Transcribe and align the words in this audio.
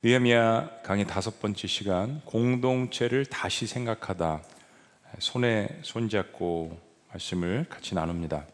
느헤미야 0.00 0.82
강의 0.84 1.04
다섯 1.08 1.40
번째 1.40 1.66
시간 1.66 2.20
공동체를 2.24 3.26
다시 3.26 3.66
생각하다 3.66 4.42
손에 5.18 5.80
손잡고 5.82 6.78
말씀을 7.10 7.66
같이 7.68 7.96
나눕니다. 7.96 8.46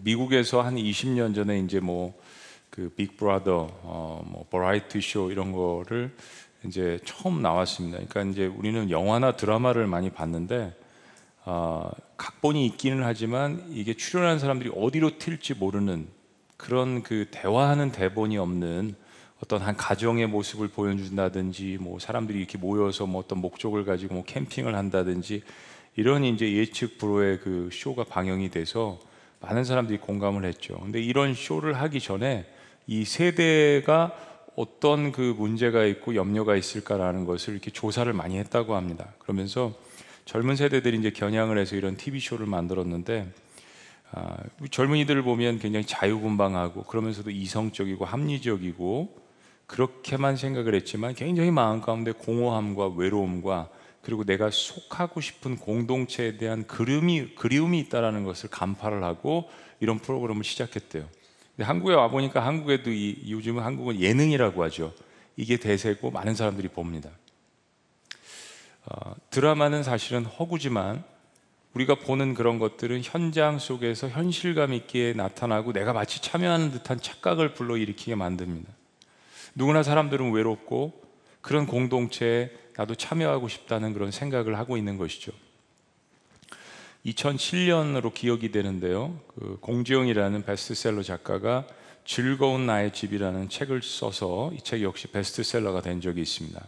미국에서 0.00 0.60
한 0.60 0.74
20년 0.74 1.34
전에 1.34 1.60
이제 1.60 1.80
뭐그 1.80 2.92
빅브라더 2.94 3.80
어 3.84 4.22
뭐 4.26 4.46
버라이티 4.50 5.00
쇼 5.00 5.30
이런 5.30 5.52
거를 5.52 6.14
이제 6.66 6.98
처음 7.06 7.40
나왔습니다. 7.40 7.96
그러니까 7.96 8.22
이제 8.24 8.44
우리는 8.44 8.90
영화나 8.90 9.32
드라마를 9.32 9.86
많이 9.86 10.10
봤는데 10.10 10.76
어, 11.46 11.90
각본이 12.18 12.66
있기는 12.66 13.02
하지만 13.02 13.64
이게 13.70 13.94
출연한 13.94 14.40
사람들이 14.40 14.72
어디로 14.76 15.16
튈지 15.16 15.54
모르는 15.54 16.06
그런 16.58 17.02
그 17.02 17.28
대화하는 17.30 17.92
대본이 17.92 18.36
없는 18.36 19.05
어떤 19.42 19.60
한 19.60 19.76
가정의 19.76 20.26
모습을 20.26 20.68
보여준다든지 20.68 21.78
뭐 21.80 21.98
사람들이 21.98 22.38
이렇게 22.38 22.56
모여서 22.58 23.06
뭐 23.06 23.20
어떤 23.20 23.38
목적을 23.38 23.84
가지고 23.84 24.14
뭐 24.14 24.24
캠핑을 24.24 24.74
한다든지 24.74 25.42
이런 25.94 26.24
이제 26.24 26.52
예측 26.52 26.98
불허의 26.98 27.40
그 27.40 27.68
쇼가 27.72 28.04
방영이 28.04 28.50
돼서 28.50 28.98
많은 29.40 29.64
사람들이 29.64 29.98
공감을 29.98 30.44
했죠. 30.44 30.78
근데 30.80 31.00
이런 31.00 31.34
쇼를 31.34 31.74
하기 31.74 32.00
전에 32.00 32.46
이 32.86 33.04
세대가 33.04 34.14
어떤 34.56 35.12
그 35.12 35.34
문제가 35.36 35.84
있고 35.84 36.14
염려가 36.14 36.56
있을까라는 36.56 37.26
것을 37.26 37.52
이렇게 37.52 37.70
조사를 37.70 38.10
많이 38.12 38.38
했다고 38.38 38.74
합니다. 38.74 39.12
그러면서 39.18 39.74
젊은 40.24 40.56
세대들이 40.56 40.98
이제 40.98 41.10
겨냥을 41.10 41.58
해서 41.58 41.76
이런 41.76 41.96
TV 41.96 42.20
쇼를 42.20 42.46
만들었는데 42.46 43.30
아, 44.12 44.36
젊은이들을 44.70 45.22
보면 45.22 45.58
굉장히 45.58 45.84
자유분방하고 45.84 46.84
그러면서도 46.84 47.30
이성적이고 47.30 48.04
합리적이고 48.04 49.25
그렇게만 49.66 50.36
생각을 50.36 50.74
했지만 50.74 51.14
굉장히 51.14 51.50
마음 51.50 51.80
가운데 51.80 52.12
공허함과 52.12 52.88
외로움과 52.88 53.68
그리고 54.00 54.22
내가 54.22 54.50
속하고 54.50 55.20
싶은 55.20 55.56
공동체에 55.56 56.36
대한 56.36 56.66
그리움이, 56.66 57.34
그리움이 57.34 57.80
있다라는 57.80 58.22
것을 58.22 58.48
간파를 58.50 59.02
하고 59.02 59.50
이런 59.80 59.98
프로그램을 59.98 60.44
시작했대요. 60.44 61.08
근데 61.56 61.66
한국에 61.66 61.94
와 61.94 62.08
보니까 62.08 62.46
한국에도 62.46 62.92
이, 62.92 63.24
요즘은 63.28 63.64
한국은 63.64 64.00
예능이라고 64.00 64.62
하죠. 64.64 64.94
이게 65.36 65.56
대세고 65.56 66.12
많은 66.12 66.36
사람들이 66.36 66.68
봅니다. 66.68 67.10
어, 68.84 69.14
드라마는 69.30 69.82
사실은 69.82 70.24
허구지만 70.24 71.02
우리가 71.74 71.96
보는 71.96 72.34
그런 72.34 72.58
것들은 72.58 73.00
현장 73.02 73.58
속에서 73.58 74.08
현실감 74.08 74.72
있게 74.72 75.14
나타나고 75.16 75.72
내가 75.72 75.92
마치 75.92 76.22
참여하는 76.22 76.70
듯한 76.70 77.00
착각을 77.00 77.54
불러일으키게 77.54 78.14
만듭니다. 78.14 78.75
누구나 79.56 79.82
사람들은 79.82 80.32
외롭고 80.32 80.92
그런 81.40 81.66
공동체에 81.66 82.50
나도 82.76 82.94
참여하고 82.94 83.48
싶다는 83.48 83.94
그런 83.94 84.10
생각을 84.10 84.58
하고 84.58 84.76
있는 84.76 84.98
것이죠. 84.98 85.32
2007년으로 87.06 88.12
기억이 88.12 88.50
되는데요. 88.52 89.18
그 89.28 89.56
공지영이라는 89.62 90.44
베스트셀러 90.44 91.02
작가가 91.02 91.66
즐거운 92.04 92.66
나의 92.66 92.92
집이라는 92.92 93.48
책을 93.48 93.82
써서 93.82 94.52
이 94.54 94.58
책 94.62 94.82
역시 94.82 95.08
베스트셀러가 95.08 95.80
된 95.80 96.00
적이 96.00 96.22
있습니다. 96.22 96.62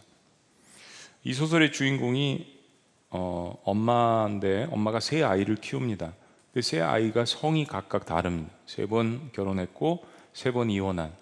이 1.25 1.34
소설의 1.34 1.72
주인공이 1.72 2.59
어, 3.11 3.59
엄마인데 3.64 4.69
엄마가 4.70 5.00
세 5.00 5.22
아이를 5.22 5.56
키웁니다. 5.56 6.14
그세 6.55 6.81
아이가 6.81 7.25
성이 7.27 7.66
각각 7.66 8.06
다릅니다. 8.06 8.50
세 8.66 8.86
번 8.86 9.31
결혼했고 9.33 10.05
세 10.33 10.53
번 10.53 10.70
이혼한 10.70 11.12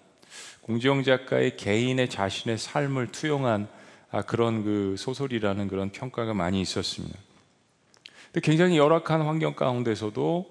공지영 0.67 1.03
작가의 1.03 1.55
개인의 1.55 2.09
자신의 2.09 2.57
삶을 2.57 3.13
투영한 3.13 3.69
아, 4.11 4.21
그런 4.21 4.65
그 4.65 4.95
소설이라는 4.97 5.69
그런 5.69 5.91
평가가 5.91 6.33
많이 6.33 6.59
있었습니다. 6.59 7.17
근데 8.25 8.41
굉장히 8.41 8.77
열악한 8.77 9.21
환경 9.21 9.55
가운데서도 9.55 10.45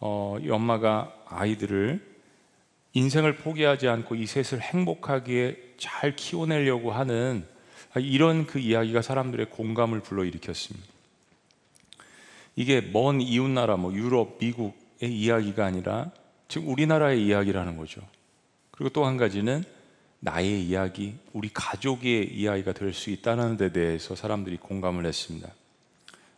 어, 0.00 0.36
이 0.42 0.50
엄마가 0.50 1.14
아이들을 1.26 2.16
인생을 2.92 3.36
포기하지 3.36 3.88
않고 3.88 4.16
이 4.16 4.26
셋을 4.26 4.60
행복하게 4.60 5.74
잘 5.78 6.14
키워내려고 6.14 6.92
하는 6.92 7.46
아, 7.94 8.00
이런 8.00 8.46
그 8.46 8.58
이야기가 8.58 9.00
사람들의 9.00 9.48
공감을 9.48 10.00
불러일으켰습니다. 10.00 10.86
이게 12.56 12.82
먼 12.82 13.22
이웃 13.22 13.48
나라, 13.48 13.78
뭐 13.78 13.94
유럽, 13.94 14.36
미국의 14.38 15.18
이야기가 15.18 15.64
아니라 15.64 16.10
지금 16.46 16.68
우리나라의 16.68 17.24
이야기라는 17.24 17.78
거죠. 17.78 18.02
그리고 18.76 18.90
또 18.90 19.04
한 19.06 19.16
가지는 19.16 19.64
나의 20.20 20.62
이야기, 20.64 21.14
우리 21.32 21.50
가족의 21.52 22.34
이야기가 22.34 22.72
될 22.72 22.92
수 22.92 23.10
있다는 23.10 23.56
데 23.56 23.72
대해서 23.72 24.14
사람들이 24.14 24.56
공감을 24.58 25.06
했습니다. 25.06 25.48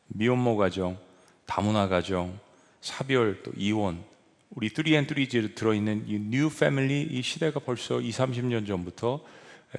미혼모 0.09 0.57
가정, 0.57 0.99
다문화 1.47 1.89
가정, 1.89 2.39
사별, 2.81 3.43
또 3.43 3.53
이혼, 3.57 4.03
우리 4.51 4.69
3&3G에 4.71 5.55
들어있는 5.55 6.05
이 6.09 6.19
new 6.19 6.51
family 6.51 7.03
이 7.03 7.23
시대가 7.23 7.61
벌써 7.61 8.01
2, 8.01 8.11
30년 8.11 8.67
전부터 8.67 9.25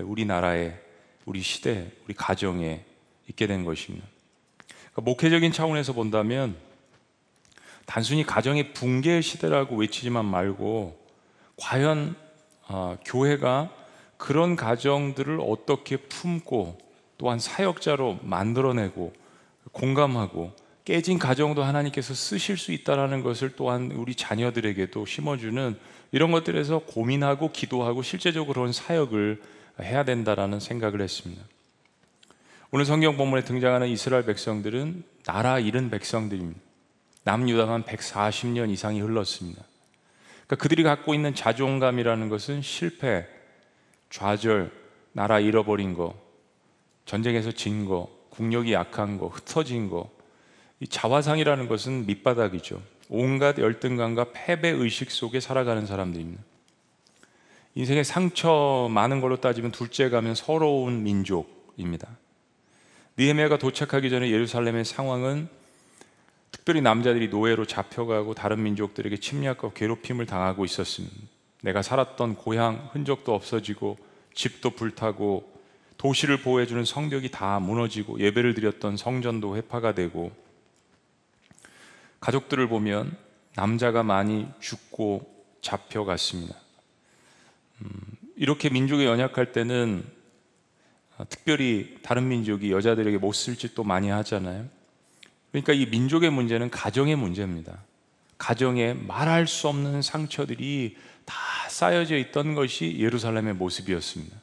우리나라에, 0.02 0.76
우리 1.26 1.42
시대, 1.42 1.92
우리 2.06 2.14
가정에 2.14 2.84
있게 3.30 3.48
된 3.48 3.64
것입니다. 3.66 4.08
그러니까 4.92 5.02
목회적인 5.02 5.52
차원에서 5.52 5.94
본다면 5.94 6.56
단순히 7.86 8.24
가정의 8.24 8.74
붕괴 8.74 9.22
시대라고 9.22 9.76
외치지만 9.78 10.26
말고 10.26 10.98
과연 11.58 12.16
어, 12.70 12.98
교회가 13.04 13.70
그런 14.18 14.56
가정들을 14.56 15.40
어떻게 15.42 15.98
품고 15.98 16.78
또한 17.18 17.40
사역자로 17.40 18.20
만들어내고 18.22 19.14
공감하고 19.72 20.54
깨진 20.86 21.20
가정도 21.20 21.64
하나님께서 21.64 22.14
쓰실 22.14 22.58
수 22.58 22.72
있다라는 22.72 23.22
것을 23.22 23.56
또한 23.56 23.92
우리 23.92 24.16
자녀들에게도 24.16 25.06
심어주는 25.06 25.78
이런 26.12 26.32
것들에서 26.32 26.80
고민하고 26.80 27.52
기도하고 27.52 28.02
실제적으로 28.02 28.54
그런 28.54 28.72
사역을 28.72 29.42
해야 29.82 30.04
된다라는 30.04 30.60
생각을 30.60 31.02
했습니다. 31.02 31.44
오늘 32.72 32.86
성경 32.86 33.18
본문에 33.18 33.44
등장하는 33.44 33.88
이스라엘 33.88 34.26
백성들은 34.26 35.04
나라 35.26 35.60
잃은 35.60 35.90
백성들입니다. 35.90 36.60
남유다만 37.24 37.84
140년 37.84 38.70
이상이 38.70 39.02
흘렀습니다. 39.02 39.64
그러니까 40.50 40.64
그들이 40.64 40.82
갖고 40.82 41.14
있는 41.14 41.36
자존감이라는 41.36 42.28
것은 42.28 42.64
실패, 42.64 43.28
좌절, 44.10 44.72
나라 45.12 45.40
잃어버린 45.40 45.94
거, 45.94 46.16
전쟁에서 47.06 47.52
진 47.52 47.86
거, 47.86 48.10
국력이 48.32 48.74
약한 48.74 49.20
거, 49.20 49.28
흩어진 49.28 49.90
거. 49.90 50.10
이 50.80 50.88
자화상이라는 50.88 51.68
것은 51.68 52.08
밑바닥이죠. 52.08 52.82
온갖 53.10 53.60
열등감과 53.60 54.32
패배 54.34 54.70
의식 54.70 55.12
속에 55.12 55.40
살아가는 55.40 55.86
사람들입니다. 55.86 56.42
인생의 57.76 58.04
상처 58.04 58.88
많은 58.90 59.22
걸로 59.22 59.40
따지면 59.40 59.72
둘째 59.72 60.10
가면 60.10 60.34
서러운 60.34 61.04
민족입니다. 61.04 62.08
니에미아가 63.20 63.60
도착하기 63.60 64.10
전에 64.10 64.32
예루살렘의 64.32 64.84
상황은 64.84 65.48
특별히 66.52 66.82
남자들이 66.82 67.30
노예로 67.30 67.66
잡혀가고 67.66 68.34
다른 68.34 68.64
민족들에게 68.64 69.18
침략과 69.18 69.74
괴롭힘을 69.74 70.26
당하고 70.26 70.66
있었습니다. 70.66 71.16
내가 71.62 71.82
살았던 71.82 72.36
고향 72.36 72.90
흔적도 72.94 73.34
없어지고 73.34 73.98
집도 74.34 74.72
불타고 74.72 75.52
도시를 75.98 76.38
보호해주는 76.42 76.86
성벽이 76.86 77.30
다 77.30 77.60
무너지고 77.60 78.20
예배를 78.20 78.54
드렸던 78.54 78.98
성전도 78.98 79.58
회파가 79.58 79.94
되고 79.94 80.32
가족들을 82.22 82.68
보면 82.68 83.16
남자가 83.56 84.04
많이 84.04 84.48
죽고 84.60 85.46
잡혀갔습니다. 85.62 86.56
음, 87.82 87.90
이렇게 88.38 88.70
민족이 88.70 89.06
연약할 89.06 89.52
때는 89.52 90.06
특별히 91.28 91.98
다른 92.02 92.30
민족이 92.30 92.72
여자들에게 92.72 93.18
못 93.18 93.34
쓸 93.34 93.58
짓도 93.58 93.84
많이 93.84 94.10
하잖아요. 94.10 94.68
그러니까 95.52 95.74
이 95.74 95.86
민족의 95.88 96.30
문제는 96.30 96.70
가정의 96.70 97.16
문제입니다. 97.16 97.80
가정에 98.38 98.94
말할 98.94 99.48
수 99.48 99.68
없는 99.68 100.02
상처들이 100.02 100.96
다 101.26 101.36
쌓여져 101.70 102.18
있던 102.18 102.56
것이 102.56 102.98
예루살렘의 103.00 103.54
모습이었습니다. 103.56 104.36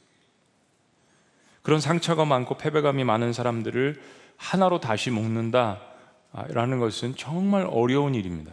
그런 1.62 1.80
상처가 1.80 2.24
많고 2.24 2.58
패배감이 2.58 3.04
많은 3.04 3.32
사람들을 3.32 4.00
하나로 4.36 4.80
다시 4.80 5.10
묶는다라는 5.10 6.78
것은 6.78 7.16
정말 7.16 7.66
어려운 7.68 8.14
일입니다. 8.14 8.52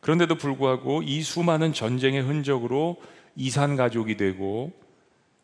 그런데도 0.00 0.36
불구하고 0.36 1.02
이 1.02 1.22
수많은 1.22 1.72
전쟁의 1.72 2.22
흔적으로 2.22 3.00
이산 3.36 3.76
가족이 3.76 4.16
되고 4.16 4.72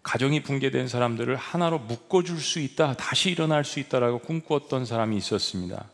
가정이 0.02 0.42
붕괴된 0.42 0.88
사람들을 0.88 1.36
하나로 1.36 1.80
묶어줄 1.80 2.40
수 2.40 2.60
있다, 2.60 2.94
다시 2.94 3.30
일어날 3.30 3.64
수 3.64 3.80
있다라고 3.80 4.20
꿈꾸었던 4.20 4.86
사람이 4.86 5.16
있었습니다. 5.16 5.88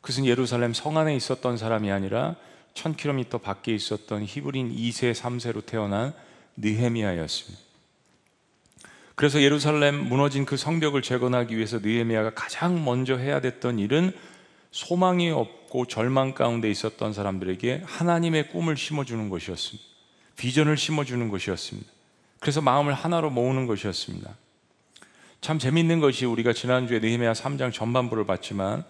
그것은 0.00 0.26
예루살렘 0.26 0.74
성 0.74 0.96
안에 0.96 1.14
있었던 1.16 1.56
사람이 1.56 1.90
아니라 1.90 2.36
1000km 2.74 3.42
밖에 3.42 3.74
있었던 3.74 4.24
히브린 4.24 4.74
2세, 4.74 5.12
3세로 5.12 5.66
태어난 5.66 6.14
느헤미야였습니다. 6.56 7.68
그래서 9.14 9.42
예루살렘 9.42 9.96
무너진 9.96 10.44
그 10.44 10.56
성벽을 10.56 11.02
재건하기 11.02 11.56
위해서 11.56 11.80
느헤미야가 11.80 12.34
가장 12.34 12.84
먼저 12.84 13.16
해야 13.16 13.40
됐던 13.40 13.80
일은 13.80 14.12
소망이 14.70 15.30
없고 15.30 15.86
절망 15.86 16.34
가운데 16.34 16.70
있었던 16.70 17.12
사람들에게 17.12 17.82
하나님의 17.84 18.50
꿈을 18.50 18.76
심어주는 18.76 19.28
것이었습니다. 19.28 19.88
비전을 20.36 20.76
심어주는 20.76 21.28
것이었습니다. 21.28 21.97
그래서 22.40 22.60
마음을 22.60 22.94
하나로 22.94 23.30
모으는 23.30 23.66
것이었습니다. 23.66 24.30
참 25.40 25.58
재밌는 25.58 26.00
것이 26.00 26.24
우리가 26.24 26.52
지난주에 26.52 26.98
느헤미야 26.98 27.32
3장 27.32 27.72
전반부를 27.72 28.26
봤지만 28.26 28.84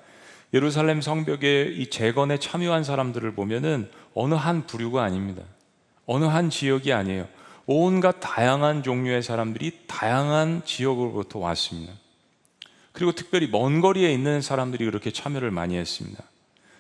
예루살렘 0.55 1.01
성벽의 1.01 1.77
이 1.77 1.91
재건에 1.91 2.39
참여한 2.39 2.85
사람들을 2.85 3.33
보면은 3.35 3.91
어느 4.15 4.35
한 4.35 4.67
부류가 4.67 5.03
아닙니다. 5.03 5.43
어느 6.07 6.25
한 6.25 6.49
지역이 6.49 6.93
아니에요. 6.93 7.29
온갖 7.67 8.17
다양한 8.21 8.83
종류의 8.83 9.23
사람들이 9.23 9.81
다양한 9.87 10.63
지역으로부터 10.65 11.39
왔습니다. 11.39 11.93
그리고 12.93 13.13
특별히 13.13 13.47
먼 13.47 13.83
거리에 13.83 14.11
있는 14.11 14.41
사람들이 14.41 14.87
그렇게 14.87 15.11
참여를 15.13 15.51
많이 15.51 15.77
했습니다. 15.77 16.25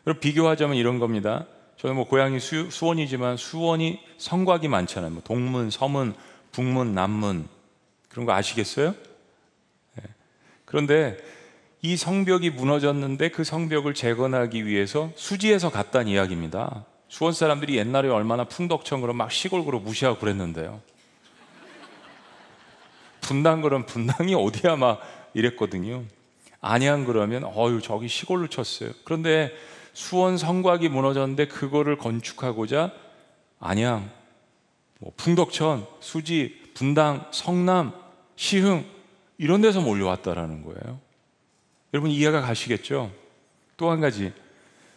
그럼 0.02 0.18
비교하자면 0.18 0.76
이런 0.76 0.98
겁니다. 0.98 1.44
저는 1.76 1.94
뭐 1.94 2.08
고향이 2.08 2.40
수, 2.40 2.70
수원이지만 2.70 3.36
수원이 3.36 4.00
성곽이 4.16 4.66
많잖아요. 4.68 5.10
뭐 5.10 5.22
동문, 5.22 5.70
서문, 5.70 6.14
북문, 6.52 6.94
남문 6.94 7.48
그런 8.08 8.26
거 8.26 8.32
아시겠어요? 8.32 8.94
네. 9.94 10.02
그런데 10.64 11.18
이 11.80 11.96
성벽이 11.96 12.50
무너졌는데 12.50 13.30
그 13.30 13.44
성벽을 13.44 13.94
재건하기 13.94 14.66
위해서 14.66 15.12
수지에서 15.14 15.70
갔다는 15.70 16.08
이야기입니다. 16.08 16.84
수원 17.08 17.32
사람들이 17.32 17.76
옛날에 17.76 18.08
얼마나 18.08 18.44
풍덕천그럼 18.44 19.16
막 19.16 19.30
시골그로 19.30 19.80
무시하고 19.80 20.18
그랬는데요. 20.18 20.80
분당 23.20 23.60
그럼 23.60 23.86
분당이 23.86 24.34
어디야 24.34 24.76
막 24.76 25.00
이랬거든요. 25.34 26.04
안양 26.60 27.04
그러면 27.04 27.44
어유 27.44 27.80
저기 27.82 28.08
시골로 28.08 28.48
쳤어요. 28.48 28.90
그런데 29.04 29.52
수원 29.92 30.36
성곽이 30.36 30.88
무너졌는데 30.88 31.48
그거를 31.48 31.98
건축하고자 31.98 32.92
안양, 33.60 34.10
뭐 34.98 35.12
풍덕천, 35.16 35.86
수지, 36.00 36.60
분당, 36.74 37.26
성남, 37.32 37.92
시흥 38.36 38.84
이런 39.38 39.60
데서 39.60 39.80
몰려왔다라는 39.80 40.62
거예요. 40.64 41.00
여러분 41.94 42.10
이해가 42.10 42.40
가시겠죠? 42.40 43.10
또 43.76 43.90
한 43.90 44.00
가지 44.00 44.32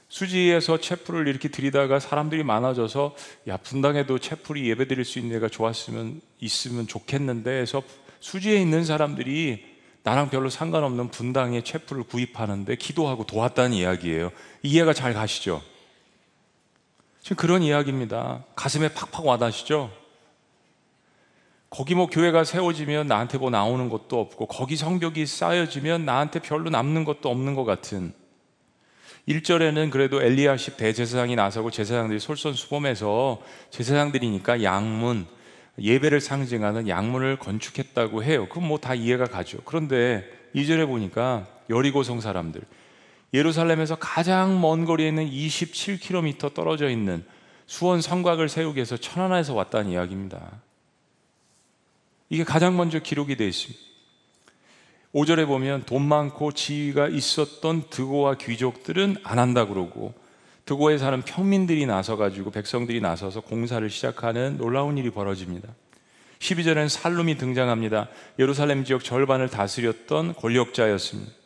수지에서 0.09 0.77
채플을 0.77 1.27
이렇게 1.27 1.47
드리다가 1.47 1.99
사람들이 1.99 2.43
많아져서 2.43 3.15
야 3.47 3.55
분당에도 3.57 4.19
채플이 4.19 4.69
예배드릴 4.69 5.05
수 5.05 5.19
있는 5.19 5.33
데가 5.33 5.47
좋았으면 5.47 6.19
있으면 6.39 6.85
좋겠는데 6.85 7.49
해서 7.49 7.81
수지에 8.19 8.57
있는 8.57 8.83
사람들이 8.83 9.63
나랑 10.03 10.29
별로 10.29 10.49
상관없는 10.49 11.11
분당에 11.11 11.61
채플을 11.61 12.03
구입하는데 12.03 12.75
기도하고 12.75 13.25
도왔다는 13.25 13.73
이야기예요. 13.73 14.31
이해가 14.63 14.93
잘 14.93 15.13
가시죠? 15.13 15.61
지금 17.21 17.37
그런 17.37 17.61
이야기입니다. 17.61 18.43
가슴에 18.55 18.89
팍팍 18.93 19.25
와닿으시죠? 19.25 19.91
거기 21.69 21.95
뭐 21.95 22.07
교회가 22.07 22.43
세워지면 22.43 23.07
나한테 23.07 23.37
뭐 23.37 23.49
나오는 23.49 23.89
것도 23.89 24.19
없고 24.19 24.47
거기 24.47 24.75
성벽이 24.75 25.25
쌓여지면 25.25 26.03
나한테 26.03 26.39
별로 26.39 26.69
남는 26.69 27.05
것도 27.05 27.29
없는 27.29 27.53
것 27.55 27.63
같은 27.63 28.13
1절에는 29.29 29.91
그래도 29.91 30.21
엘리야십 30.21 30.77
대제사장이 30.77 31.35
나서고 31.35 31.69
제사장들이 31.69 32.19
솔선수범해서 32.19 33.41
제사장들이니까 33.69 34.63
양문 34.63 35.27
예배를 35.79 36.19
상징하는 36.19 36.89
양문을 36.89 37.37
건축했다고 37.37 38.23
해요. 38.23 38.49
그럼 38.49 38.67
뭐 38.67 38.77
다 38.79 38.95
이해가 38.95 39.25
가죠. 39.25 39.59
그런데 39.63 40.27
2절에 40.55 40.87
보니까 40.87 41.47
여리고성 41.69 42.19
사람들 42.19 42.61
예루살렘에서 43.33 43.95
가장 43.95 44.59
먼 44.59 44.85
거리에 44.85 45.07
있는 45.07 45.29
27km 45.29 46.53
떨어져 46.53 46.89
있는 46.89 47.23
수원 47.65 48.01
성곽을 48.01 48.49
세우기 48.49 48.77
위해서 48.77 48.97
천안에서 48.97 49.53
왔다는 49.53 49.91
이야기입니다. 49.91 50.61
이게 52.29 52.43
가장 52.43 52.75
먼저 52.75 52.99
기록이 52.99 53.37
되어 53.37 53.47
있습니다. 53.47 53.79
5절에 55.13 55.45
보면 55.45 55.83
돈 55.85 56.01
많고 56.03 56.53
지위가 56.53 57.07
있었던 57.09 57.89
드고와 57.89 58.35
귀족들은 58.35 59.17
안 59.23 59.39
한다 59.39 59.65
그러고 59.65 60.13
드고에 60.65 60.97
사는 60.97 61.21
평민들이 61.21 61.85
나서 61.85 62.15
가지고 62.15 62.51
백성들이 62.51 63.01
나서서 63.01 63.41
공사를 63.41 63.89
시작하는 63.89 64.57
놀라운 64.57 64.97
일이 64.97 65.09
벌어집니다. 65.09 65.67
12절에는 66.39 66.89
살룸이 66.89 67.37
등장합니다. 67.37 68.07
예루살렘 68.39 68.83
지역 68.83 69.03
절반을 69.03 69.49
다스렸던 69.49 70.35
권력자였습니다. 70.35 71.40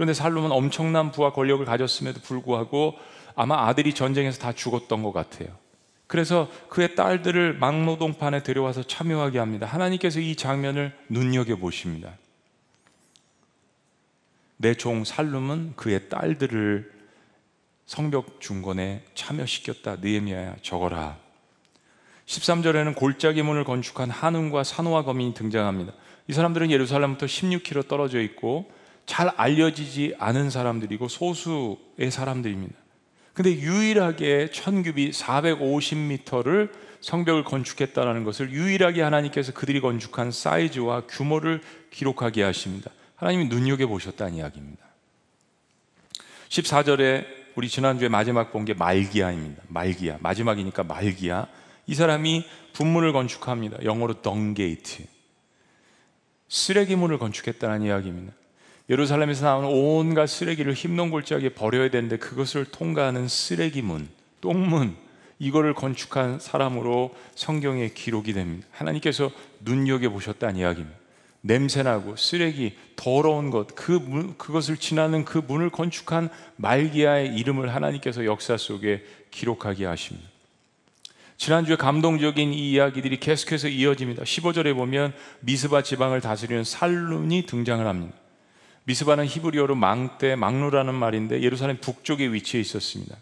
그런데 0.00 0.14
살룸은 0.14 0.50
엄청난 0.50 1.12
부와 1.12 1.34
권력을 1.34 1.62
가졌음에도 1.66 2.20
불구하고 2.22 2.96
아마 3.36 3.66
아들이 3.66 3.92
전쟁에서 3.92 4.38
다 4.38 4.50
죽었던 4.54 5.02
것 5.02 5.12
같아요. 5.12 5.50
그래서 6.06 6.48
그의 6.70 6.94
딸들을 6.94 7.58
막노동판에 7.58 8.42
데려와서 8.42 8.82
참여하게 8.82 9.38
합니다. 9.38 9.66
하나님께서 9.66 10.20
이 10.20 10.36
장면을 10.36 10.96
눈여겨 11.10 11.56
보십니다. 11.56 12.14
내 14.56 14.72
종 14.72 15.04
살룸은 15.04 15.74
그의 15.76 16.08
딸들을 16.08 16.90
성벽 17.84 18.40
중건에 18.40 19.04
참여시켰다. 19.14 19.96
느헤미야야 19.96 20.56
적어라. 20.62 21.18
13절에는 22.24 22.96
골짜기 22.96 23.42
문을 23.42 23.64
건축한 23.64 24.08
한음과 24.08 24.64
산호와 24.64 25.04
거민이 25.04 25.34
등장합니다. 25.34 25.92
이 26.26 26.32
사람들은 26.32 26.70
예루살렘부터 26.70 27.26
16km 27.26 27.86
떨어져 27.86 28.22
있고 28.22 28.79
잘 29.10 29.26
알려지지 29.36 30.14
않은 30.20 30.50
사람들이고 30.50 31.08
소수의 31.08 32.12
사람들입니다. 32.12 32.76
근데 33.34 33.50
유일하게 33.50 34.52
천규비 34.52 35.10
450m를 35.10 36.70
성벽을 37.00 37.42
건축했다는 37.42 38.22
것을 38.22 38.52
유일하게 38.52 39.02
하나님께서 39.02 39.52
그들이 39.52 39.80
건축한 39.80 40.30
사이즈와 40.30 41.08
규모를 41.08 41.60
기록하게 41.90 42.44
하십니다. 42.44 42.92
하나님이 43.16 43.46
눈여겨 43.46 43.88
보셨다는 43.88 44.34
이야기입니다. 44.34 44.84
14절에 46.48 47.26
우리 47.56 47.68
지난주에 47.68 48.08
마지막 48.08 48.52
본 48.52 48.64
게 48.64 48.74
말기야입니다. 48.74 49.64
말기야. 49.66 50.18
마지막이니까 50.20 50.84
말기야. 50.84 51.48
이 51.88 51.96
사람이 51.96 52.44
분문을 52.74 53.12
건축합니다. 53.12 53.82
영어로 53.82 54.22
덩게이트. 54.22 55.04
쓰레기문을 56.48 57.18
건축했다는 57.18 57.82
이야기입니다. 57.82 58.39
예루살렘에서 58.90 59.46
나오는 59.46 59.68
온갖 59.68 60.26
쓰레기를 60.26 60.74
흰농 60.74 61.10
골짜기에 61.10 61.50
버려야 61.50 61.90
되는데 61.90 62.16
그것을 62.16 62.64
통과하는 62.64 63.28
쓰레기문, 63.28 64.08
똥문 64.40 64.96
이거를 65.38 65.74
건축한 65.74 66.40
사람으로 66.40 67.14
성경에 67.36 67.90
기록이 67.90 68.32
됩니다. 68.32 68.66
하나님께서 68.72 69.30
눈여겨 69.60 70.10
보셨다는 70.10 70.56
이야기입니다. 70.56 70.98
냄새나고 71.42 72.16
쓰레기, 72.16 72.76
더러운 72.96 73.50
것, 73.50 73.74
그 73.76 73.92
문, 73.92 74.36
그것을 74.36 74.76
지나는 74.76 75.24
그 75.24 75.38
문을 75.38 75.70
건축한 75.70 76.28
말기야의 76.56 77.34
이름을 77.36 77.72
하나님께서 77.72 78.24
역사 78.24 78.56
속에 78.56 79.04
기록하게 79.30 79.86
하십니다. 79.86 80.28
지난주에 81.38 81.76
감동적인 81.76 82.52
이 82.52 82.72
이야기들이 82.72 83.20
계속해서 83.20 83.68
이어집니다. 83.68 84.24
15절에 84.24 84.74
보면 84.74 85.14
미스바 85.40 85.82
지방을 85.82 86.20
다스리는 86.20 86.64
살룬이 86.64 87.46
등장을 87.46 87.86
합니다. 87.86 88.19
미스바는 88.84 89.26
히브리어로 89.26 89.74
망대, 89.74 90.36
망루라는 90.36 90.94
말인데 90.94 91.42
예루살렘 91.42 91.76
북쪽에 91.78 92.26
위치해 92.32 92.60
있었습니다. 92.60 93.16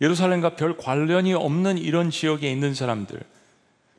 예루살렘과 0.00 0.56
별 0.56 0.76
관련이 0.76 1.34
없는 1.34 1.78
이런 1.78 2.10
지역에 2.10 2.50
있는 2.50 2.74
사람들, 2.74 3.20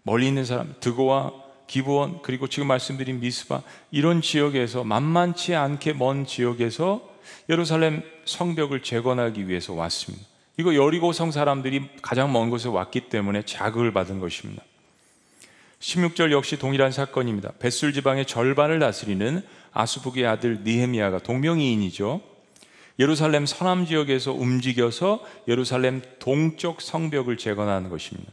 멀리 0.03 0.27
있는 0.27 0.45
사람, 0.45 0.75
드고와 0.79 1.33
기브원 1.67 2.21
그리고 2.23 2.47
지금 2.47 2.67
말씀드린 2.67 3.19
미스바 3.19 3.61
이런 3.91 4.21
지역에서 4.21 4.83
만만치 4.83 5.55
않게 5.55 5.93
먼 5.93 6.25
지역에서 6.25 7.07
예루살렘 7.49 8.01
성벽을 8.25 8.81
재건하기 8.81 9.47
위해서 9.47 9.73
왔습니다. 9.73 10.25
이거 10.57 10.75
여리고성 10.75 11.31
사람들이 11.31 11.89
가장 12.01 12.33
먼 12.33 12.49
곳에 12.49 12.67
왔기 12.67 13.01
때문에 13.09 13.43
자극을 13.43 13.93
받은 13.93 14.19
것입니다. 14.19 14.63
16절 15.79 16.31
역시 16.31 16.57
동일한 16.57 16.91
사건입니다. 16.91 17.53
벳술 17.59 17.93
지방의 17.93 18.25
절반을 18.25 18.79
다스리는 18.79 19.43
아수북의 19.71 20.25
아들 20.25 20.61
니헤미야가 20.63 21.19
동명이인이죠. 21.19 22.21
예루살렘 22.99 23.45
서남 23.45 23.85
지역에서 23.85 24.33
움직여서 24.33 25.23
예루살렘 25.47 26.01
동쪽 26.19 26.81
성벽을 26.81 27.37
재건하는 27.37 27.89
것입니다. 27.89 28.31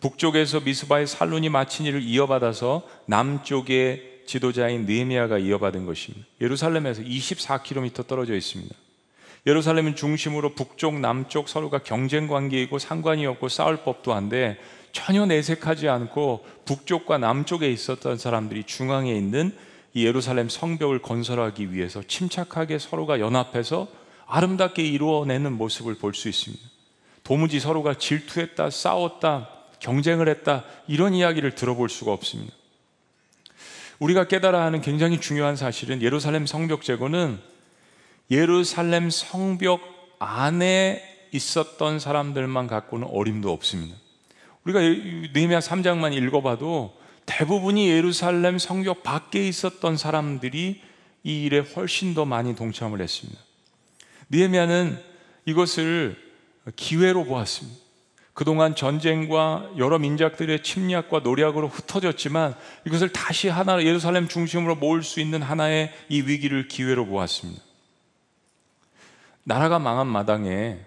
북쪽에서 0.00 0.60
미스바의 0.60 1.06
살룬이 1.06 1.48
마친 1.48 1.86
일을 1.86 2.02
이어받아서 2.02 2.82
남쪽의 3.06 4.22
지도자인 4.26 4.86
느헤미야가 4.86 5.38
이어받은 5.38 5.86
것입니다. 5.86 6.26
예루살렘에서 6.40 7.02
24km 7.02 8.06
떨어져 8.06 8.34
있습니다. 8.34 8.74
예루살렘은 9.46 9.96
중심으로 9.96 10.54
북쪽, 10.54 11.00
남쪽 11.00 11.48
서로가 11.48 11.78
경쟁 11.78 12.28
관계이고 12.28 12.78
상관이 12.78 13.24
없고 13.26 13.48
싸울 13.48 13.78
법도 13.78 14.12
한데 14.12 14.58
전혀 14.92 15.24
내색하지 15.24 15.88
않고 15.88 16.44
북쪽과 16.64 17.18
남쪽에 17.18 17.70
있었던 17.70 18.18
사람들이 18.18 18.64
중앙에 18.64 19.14
있는 19.14 19.56
이 19.92 20.06
예루살렘 20.06 20.48
성벽을 20.48 21.00
건설하기 21.02 21.72
위해서 21.72 22.02
침착하게 22.02 22.78
서로가 22.78 23.20
연합해서 23.20 23.88
아름답게 24.26 24.82
이루어내는 24.82 25.52
모습을 25.52 25.96
볼 25.96 26.14
수 26.14 26.28
있습니다. 26.28 26.62
도무지 27.24 27.60
서로가 27.60 27.94
질투했다, 27.94 28.70
싸웠다, 28.70 29.48
경쟁을 29.80 30.28
했다, 30.28 30.64
이런 30.88 31.14
이야기를 31.14 31.54
들어볼 31.54 31.88
수가 31.88 32.12
없습니다. 32.12 32.54
우리가 33.98 34.28
깨달아야 34.28 34.64
하는 34.64 34.80
굉장히 34.80 35.20
중요한 35.20 35.56
사실은 35.56 36.02
예루살렘 36.02 36.46
성벽 36.46 36.82
제거는 36.82 37.38
예루살렘 38.30 39.10
성벽 39.10 39.80
안에 40.18 41.28
있었던 41.32 41.98
사람들만 41.98 42.66
갖고는 42.66 43.08
어림도 43.10 43.52
없습니다. 43.52 43.96
우리가 44.64 44.80
느헤미야 44.80 45.60
3장만 45.60 46.14
읽어봐도 46.14 46.98
대부분이 47.30 47.88
예루살렘 47.88 48.58
성벽 48.58 49.04
밖에 49.04 49.46
있었던 49.46 49.96
사람들이 49.96 50.82
이 51.22 51.44
일에 51.44 51.60
훨씬 51.60 52.12
더 52.12 52.24
많이 52.24 52.56
동참을 52.56 53.00
했습니다. 53.00 53.40
느헤미야는 54.30 55.00
이것을 55.44 56.16
기회로 56.74 57.24
보았습니다. 57.24 57.78
그동안 58.34 58.74
전쟁과 58.74 59.70
여러 59.76 60.00
민족들의 60.00 60.62
침략과 60.64 61.20
노력으로 61.20 61.68
흩어졌지만 61.68 62.56
이것을 62.84 63.12
다시 63.12 63.48
하나 63.48 63.80
예루살렘 63.84 64.26
중심으로 64.26 64.74
모을 64.76 65.04
수 65.04 65.20
있는 65.20 65.40
하나의 65.40 65.92
이 66.08 66.22
위기를 66.22 66.66
기회로 66.66 67.06
보았습니다. 67.06 67.62
나라가 69.44 69.78
망한 69.78 70.08
마당에 70.08 70.80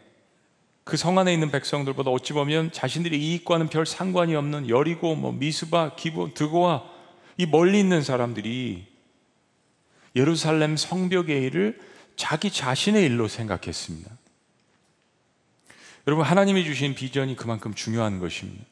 그 0.84 0.98
성 0.98 1.18
안에 1.18 1.34
있는 1.34 1.50
백성들보다 1.50 2.12
어찌 2.12 2.34
보면 2.34 2.72
자신들의 2.72 3.20
이익과는 3.20 3.70
별 3.70 3.86
상관이 3.86 4.36
없는 4.36 4.70
여리고 4.70 5.16
뭐 5.16 5.32
미스바 5.32 5.96
기본 5.96 6.34
드고와 6.34 6.84
이 7.38 7.46
멀리 7.46 7.80
있는 7.80 8.02
사람들이 8.02 8.86
예루살렘 10.16 10.78
성벽의 10.78 11.44
일을 11.44 11.80
자기 12.16 12.52
자신의 12.52 13.04
일로 13.06 13.28
생각했습니다. 13.28 14.12
여러분 16.06 16.26
하나님이 16.26 16.66
주신 16.66 16.96
비전이 16.96 17.36
그만큼 17.36 17.74
중요한 17.74 18.20
것입니다. 18.20 18.66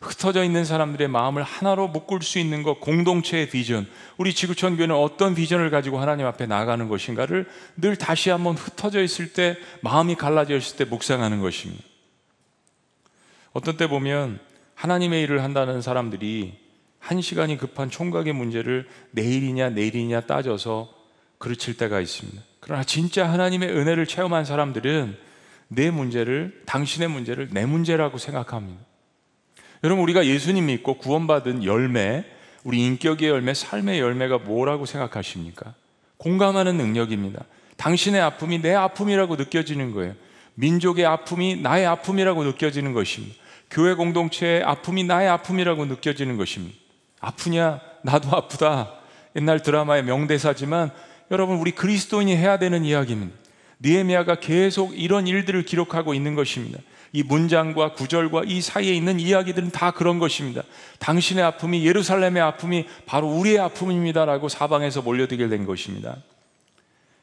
흩어져 0.00 0.44
있는 0.44 0.64
사람들의 0.64 1.08
마음을 1.08 1.42
하나로 1.42 1.88
묶을 1.88 2.22
수 2.22 2.38
있는 2.38 2.62
것 2.62 2.80
공동체의 2.80 3.50
비전. 3.50 3.86
우리 4.16 4.32
지구촌 4.32 4.76
교회는 4.76 4.94
어떤 4.94 5.34
비전을 5.34 5.70
가지고 5.70 5.98
하나님 5.98 6.26
앞에 6.26 6.46
나가는 6.46 6.88
것인가를 6.88 7.48
늘 7.76 7.96
다시 7.96 8.30
한번 8.30 8.54
흩어져 8.56 9.02
있을 9.02 9.32
때 9.32 9.56
마음이 9.82 10.14
갈라져 10.14 10.56
있을 10.56 10.76
때 10.76 10.84
묵상하는 10.84 11.40
것입니다. 11.40 11.84
어떤 13.52 13.76
때 13.76 13.88
보면 13.88 14.40
하나님의 14.74 15.22
일을 15.22 15.42
한다는 15.42 15.82
사람들이 15.82 16.58
한 16.98 17.20
시간이 17.20 17.58
급한 17.58 17.90
총각의 17.90 18.32
문제를 18.32 18.88
내일이냐 19.10 19.70
내일이냐 19.70 20.22
따져서 20.22 20.94
그르칠 21.38 21.76
때가 21.76 22.00
있습니다. 22.00 22.42
그러나 22.60 22.84
진짜 22.84 23.28
하나님의 23.28 23.70
은혜를 23.70 24.06
체험한 24.06 24.44
사람들은 24.44 25.16
내 25.68 25.90
문제를 25.90 26.62
당신의 26.66 27.08
문제를 27.08 27.48
내 27.52 27.66
문제라고 27.66 28.18
생각합니다. 28.18 28.89
여러분 29.82 30.02
우리가 30.02 30.26
예수님 30.26 30.66
믿고 30.66 30.94
구원받은 30.94 31.64
열매, 31.64 32.24
우리 32.64 32.84
인격의 32.84 33.28
열매, 33.28 33.54
삶의 33.54 33.98
열매가 34.00 34.38
뭐라고 34.38 34.84
생각하십니까? 34.84 35.74
공감하는 36.18 36.76
능력입니다. 36.76 37.44
당신의 37.76 38.20
아픔이 38.20 38.60
내 38.60 38.74
아픔이라고 38.74 39.36
느껴지는 39.36 39.92
거예요. 39.92 40.14
민족의 40.54 41.06
아픔이 41.06 41.56
나의 41.56 41.86
아픔이라고 41.86 42.44
느껴지는 42.44 42.92
것입니다. 42.92 43.34
교회 43.70 43.94
공동체의 43.94 44.62
아픔이 44.64 45.04
나의 45.04 45.28
아픔이라고 45.28 45.86
느껴지는 45.86 46.36
것입니다. 46.36 46.76
아프냐? 47.20 47.80
나도 48.02 48.36
아프다. 48.36 48.92
옛날 49.36 49.62
드라마의 49.62 50.04
명대사지만 50.04 50.90
여러분 51.30 51.56
우리 51.56 51.70
그리스도인이 51.70 52.36
해야 52.36 52.58
되는 52.58 52.84
이야기입니다. 52.84 53.34
니에미아가 53.82 54.34
계속 54.34 54.98
이런 54.98 55.26
일들을 55.26 55.64
기록하고 55.64 56.12
있는 56.12 56.34
것입니다. 56.34 56.80
이 57.12 57.22
문장과 57.22 57.92
구절과 57.92 58.42
이 58.46 58.60
사이에 58.60 58.94
있는 58.94 59.18
이야기들은 59.18 59.70
다 59.70 59.90
그런 59.90 60.18
것입니다. 60.18 60.62
당신의 61.00 61.42
아픔이 61.44 61.84
예루살렘의 61.86 62.42
아픔이 62.42 62.86
바로 63.06 63.28
우리의 63.28 63.58
아픔입니다라고 63.58 64.48
사방에서 64.48 65.02
몰려들게 65.02 65.48
된 65.48 65.66
것입니다. 65.66 66.16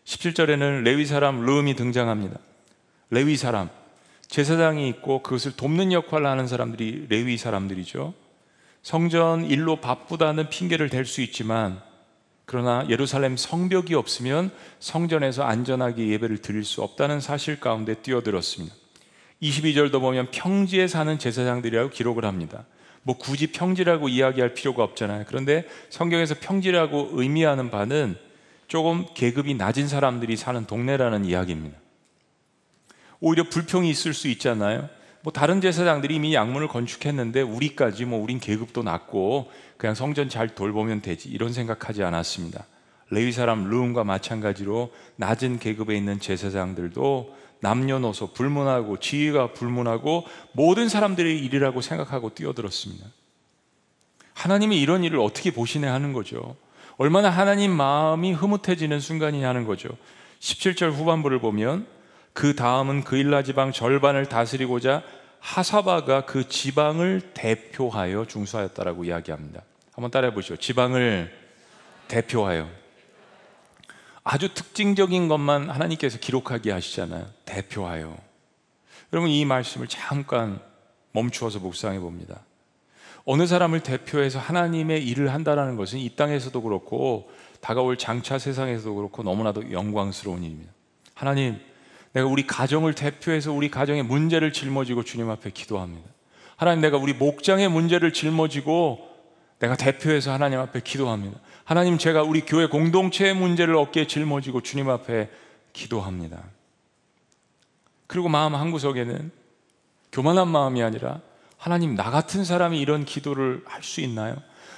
17절에는 0.05 0.83
레위 0.83 1.05
사람 1.05 1.41
르음이 1.45 1.75
등장합니다. 1.75 2.37
레위 3.09 3.37
사람 3.37 3.69
제사장이 4.27 4.89
있고 4.89 5.23
그것을 5.23 5.55
돕는 5.55 5.93
역할을 5.93 6.25
하는 6.25 6.47
사람들이 6.47 7.07
레위 7.09 7.37
사람들이죠. 7.37 8.13
성전 8.83 9.45
일로 9.45 9.77
바쁘다는 9.77 10.49
핑계를 10.49 10.89
댈 10.89 11.05
수 11.05 11.21
있지만 11.21 11.81
그러나 12.45 12.85
예루살렘 12.89 13.35
성벽이 13.35 13.93
없으면 13.93 14.51
성전에서 14.79 15.43
안전하게 15.43 16.07
예배를 16.07 16.37
드릴 16.37 16.63
수 16.63 16.81
없다는 16.81 17.19
사실 17.19 17.59
가운데 17.59 17.95
뛰어들었습니다. 17.95 18.73
22절도 19.41 19.99
보면 20.01 20.31
평지에 20.31 20.87
사는 20.87 21.17
제사장들이라고 21.17 21.89
기록을 21.89 22.25
합니다. 22.25 22.65
뭐 23.03 23.17
굳이 23.17 23.47
평지라고 23.47 24.09
이야기할 24.09 24.53
필요가 24.53 24.83
없잖아요. 24.83 25.25
그런데 25.27 25.65
성경에서 25.89 26.35
평지라고 26.39 27.11
의미하는 27.13 27.69
바는 27.71 28.17
조금 28.67 29.05
계급이 29.13 29.53
낮은 29.53 29.87
사람들이 29.87 30.35
사는 30.35 30.65
동네라는 30.65 31.23
이야기입니다. 31.25 31.77
오히려 33.19 33.43
불평이 33.49 33.89
있을 33.89 34.13
수 34.13 34.27
있잖아요. 34.27 34.89
뭐 35.21 35.31
다른 35.33 35.61
제사장들이 35.61 36.15
이미 36.15 36.33
양문을 36.33 36.67
건축했는데 36.67 37.41
우리까지 37.41 38.05
뭐 38.05 38.21
우린 38.21 38.39
계급도 38.39 38.83
낮고 38.83 39.51
그냥 39.77 39.95
성전 39.95 40.29
잘 40.29 40.53
돌보면 40.53 41.01
되지 41.01 41.29
이런 41.29 41.53
생각하지 41.53 42.03
않았습니다. 42.03 42.65
레위 43.09 43.31
사람 43.31 43.69
르움과 43.69 44.03
마찬가지로 44.03 44.91
낮은 45.15 45.59
계급에 45.59 45.95
있는 45.95 46.19
제사장들도 46.19 47.35
남녀노소 47.61 48.33
불문하고 48.33 48.99
지위가 48.99 49.53
불문하고 49.53 50.25
모든 50.51 50.89
사람들의 50.89 51.39
일이라고 51.39 51.81
생각하고 51.81 52.33
뛰어들었습니다. 52.33 53.05
하나님이 54.33 54.79
이런 54.79 55.03
일을 55.03 55.19
어떻게 55.19 55.51
보시네 55.51 55.87
하는 55.87 56.13
거죠. 56.13 56.55
얼마나 56.97 57.29
하나님 57.29 57.71
마음이 57.71 58.33
흐뭇해지는 58.33 58.99
순간이냐 58.99 59.53
는 59.53 59.65
거죠. 59.65 59.89
17절 60.39 60.91
후반부를 60.91 61.39
보면 61.39 61.87
그 62.33 62.55
다음은 62.55 63.03
그일라 63.03 63.41
지방 63.41 63.71
절반을 63.71 64.27
다스리고자 64.27 65.03
하사바가 65.39 66.25
그 66.25 66.47
지방을 66.47 67.31
대표하여 67.33 68.25
중수하였다라고 68.25 69.05
이야기합니다. 69.05 69.61
한번 69.93 70.11
따라해 70.11 70.33
보시죠. 70.33 70.57
지방을 70.57 71.31
대표하여. 72.07 72.69
아주 74.29 74.53
특징적인 74.53 75.29
것만 75.29 75.69
하나님께서 75.69 76.19
기록하게 76.19 76.71
하시잖아요. 76.71 77.27
대표하여. 77.45 78.17
여러분 79.13 79.31
이 79.31 79.45
말씀을 79.45 79.87
잠깐 79.87 80.59
멈추어서 81.13 81.59
묵상해 81.59 81.99
봅니다. 81.99 82.41
어느 83.23 83.47
사람을 83.47 83.83
대표해서 83.83 84.37
하나님의 84.37 85.07
일을 85.07 85.33
한다는 85.33 85.77
것은 85.77 85.99
이 85.99 86.09
땅에서도 86.09 86.61
그렇고 86.61 87.31
다가올 87.61 87.97
장차 87.97 88.37
세상에서도 88.37 88.93
그렇고 88.95 89.23
너무나도 89.23 89.71
영광스러운 89.71 90.43
일입니다. 90.43 90.73
하나님, 91.13 91.57
내가 92.11 92.27
우리 92.27 92.45
가정을 92.45 92.95
대표해서 92.95 93.53
우리 93.53 93.71
가정의 93.71 94.03
문제를 94.03 94.51
짊어지고 94.51 95.03
주님 95.03 95.29
앞에 95.29 95.51
기도합니다. 95.51 96.09
하나님, 96.57 96.81
내가 96.81 96.97
우리 96.97 97.13
목장의 97.13 97.69
문제를 97.69 98.11
짊어지고 98.11 99.07
내가 99.59 99.75
대표해서 99.75 100.31
하나님 100.31 100.59
앞에 100.59 100.81
기도합니다. 100.81 101.39
하나님, 101.63 101.97
제가 101.97 102.23
우리 102.23 102.41
교회 102.41 102.67
공동체의 102.67 103.33
문제를 103.33 103.75
어깨에 103.75 104.07
짊어지고 104.07 104.61
주님 104.61 104.89
앞에 104.89 105.29
기도합니다. 105.73 106.43
그리고 108.05 108.29
마음 108.29 108.55
한구석에는 108.55 109.31
교만한 110.11 110.47
마음이 110.47 110.81
아니라 110.81 111.21
하나님, 111.57 111.95
나 111.95 112.09
같은 112.11 112.45
사람이 112.45 112.79
이런 112.79 113.03
기도를 113.03 113.63
할 113.65 113.83
수 113.83 114.01
있나요? 114.01 114.35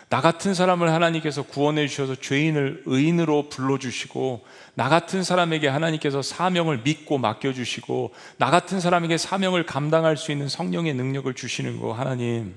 나 0.09 0.21
같은 0.21 0.55
사람을 0.55 0.91
하나님께서 0.91 1.43
구원해 1.43 1.87
주셔서 1.87 2.15
죄인을 2.15 2.83
의인으로 2.87 3.49
불러주시고, 3.49 4.43
나 4.73 4.89
같은 4.89 5.23
사람에게 5.23 5.67
하나님께서 5.67 6.23
사명을 6.23 6.79
믿고 6.83 7.19
맡겨주시고, 7.19 8.13
나 8.37 8.49
같은 8.49 8.79
사람에게 8.79 9.17
사명을 9.17 9.67
감당할 9.67 10.17
수 10.17 10.31
있는 10.31 10.49
성령의 10.49 10.95
능력을 10.95 11.31
주시는 11.35 11.79
거, 11.79 11.93
하나님. 11.93 12.55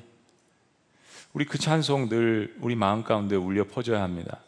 우리 1.32 1.44
그 1.44 1.58
찬송 1.58 2.08
늘 2.08 2.54
우리 2.60 2.74
마음 2.76 3.04
가운데 3.04 3.36
울려 3.36 3.64
퍼져야 3.64 4.02
합니다. 4.02 4.38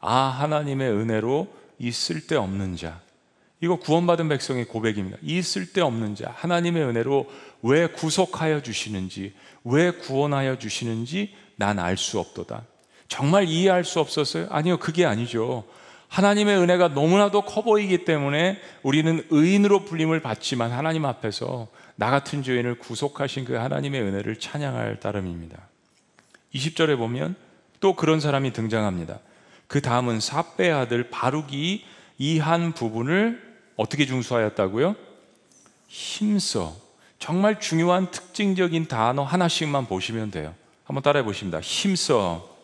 아, 0.00 0.14
하나님의 0.14 0.90
은혜로 0.90 1.48
이 1.78 1.90
쓸데없는 1.92 2.76
자. 2.76 3.00
이거 3.60 3.76
구원받은 3.76 4.28
백성의 4.28 4.66
고백입니다. 4.66 5.18
이 5.22 5.42
쓸데없는 5.42 6.14
자. 6.14 6.32
하나님의 6.36 6.84
은혜로 6.84 7.26
왜 7.62 7.88
구속하여 7.88 8.62
주시는지, 8.62 9.32
왜 9.64 9.90
구원하여 9.90 10.58
주시는지 10.58 11.34
난 11.56 11.78
알 11.78 11.96
수 11.96 12.18
없도다. 12.20 12.62
정말 13.08 13.44
이해할 13.44 13.84
수 13.84 14.00
없었어요? 14.00 14.46
아니요, 14.50 14.78
그게 14.78 15.04
아니죠. 15.06 15.64
하나님의 16.08 16.56
은혜가 16.58 16.88
너무나도 16.88 17.42
커 17.42 17.62
보이기 17.62 18.04
때문에 18.04 18.60
우리는 18.82 19.24
의인으로 19.30 19.84
불림을 19.84 20.20
받지만 20.20 20.70
하나님 20.70 21.04
앞에서 21.04 21.68
나 21.96 22.10
같은 22.10 22.42
죄인을 22.42 22.78
구속하신 22.78 23.44
그 23.44 23.54
하나님의 23.54 24.02
은혜를 24.02 24.38
찬양할 24.38 25.00
따름입니다. 25.00 25.67
20절에 26.54 26.96
보면 26.96 27.34
또 27.80 27.94
그런 27.94 28.20
사람이 28.20 28.52
등장합니다. 28.52 29.18
그 29.66 29.80
다음은 29.82 30.20
사페 30.20 30.70
아들 30.70 31.10
바룩이 31.10 31.84
이 32.18 32.38
한 32.38 32.72
부분을 32.72 33.40
어떻게 33.76 34.06
중수하였다고요? 34.06 34.96
힘써. 35.86 36.76
정말 37.18 37.60
중요한 37.60 38.10
특징적인 38.10 38.86
단어 38.86 39.22
하나씩만 39.22 39.86
보시면 39.86 40.30
돼요. 40.30 40.54
한번 40.84 41.02
따라해 41.02 41.24
보십니다. 41.24 41.60
힘써. 41.60 42.56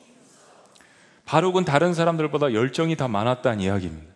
바룩은 1.24 1.64
다른 1.64 1.94
사람들보다 1.94 2.52
열정이 2.52 2.96
더 2.96 3.08
많았다는 3.08 3.60
이야기입니다. 3.60 4.12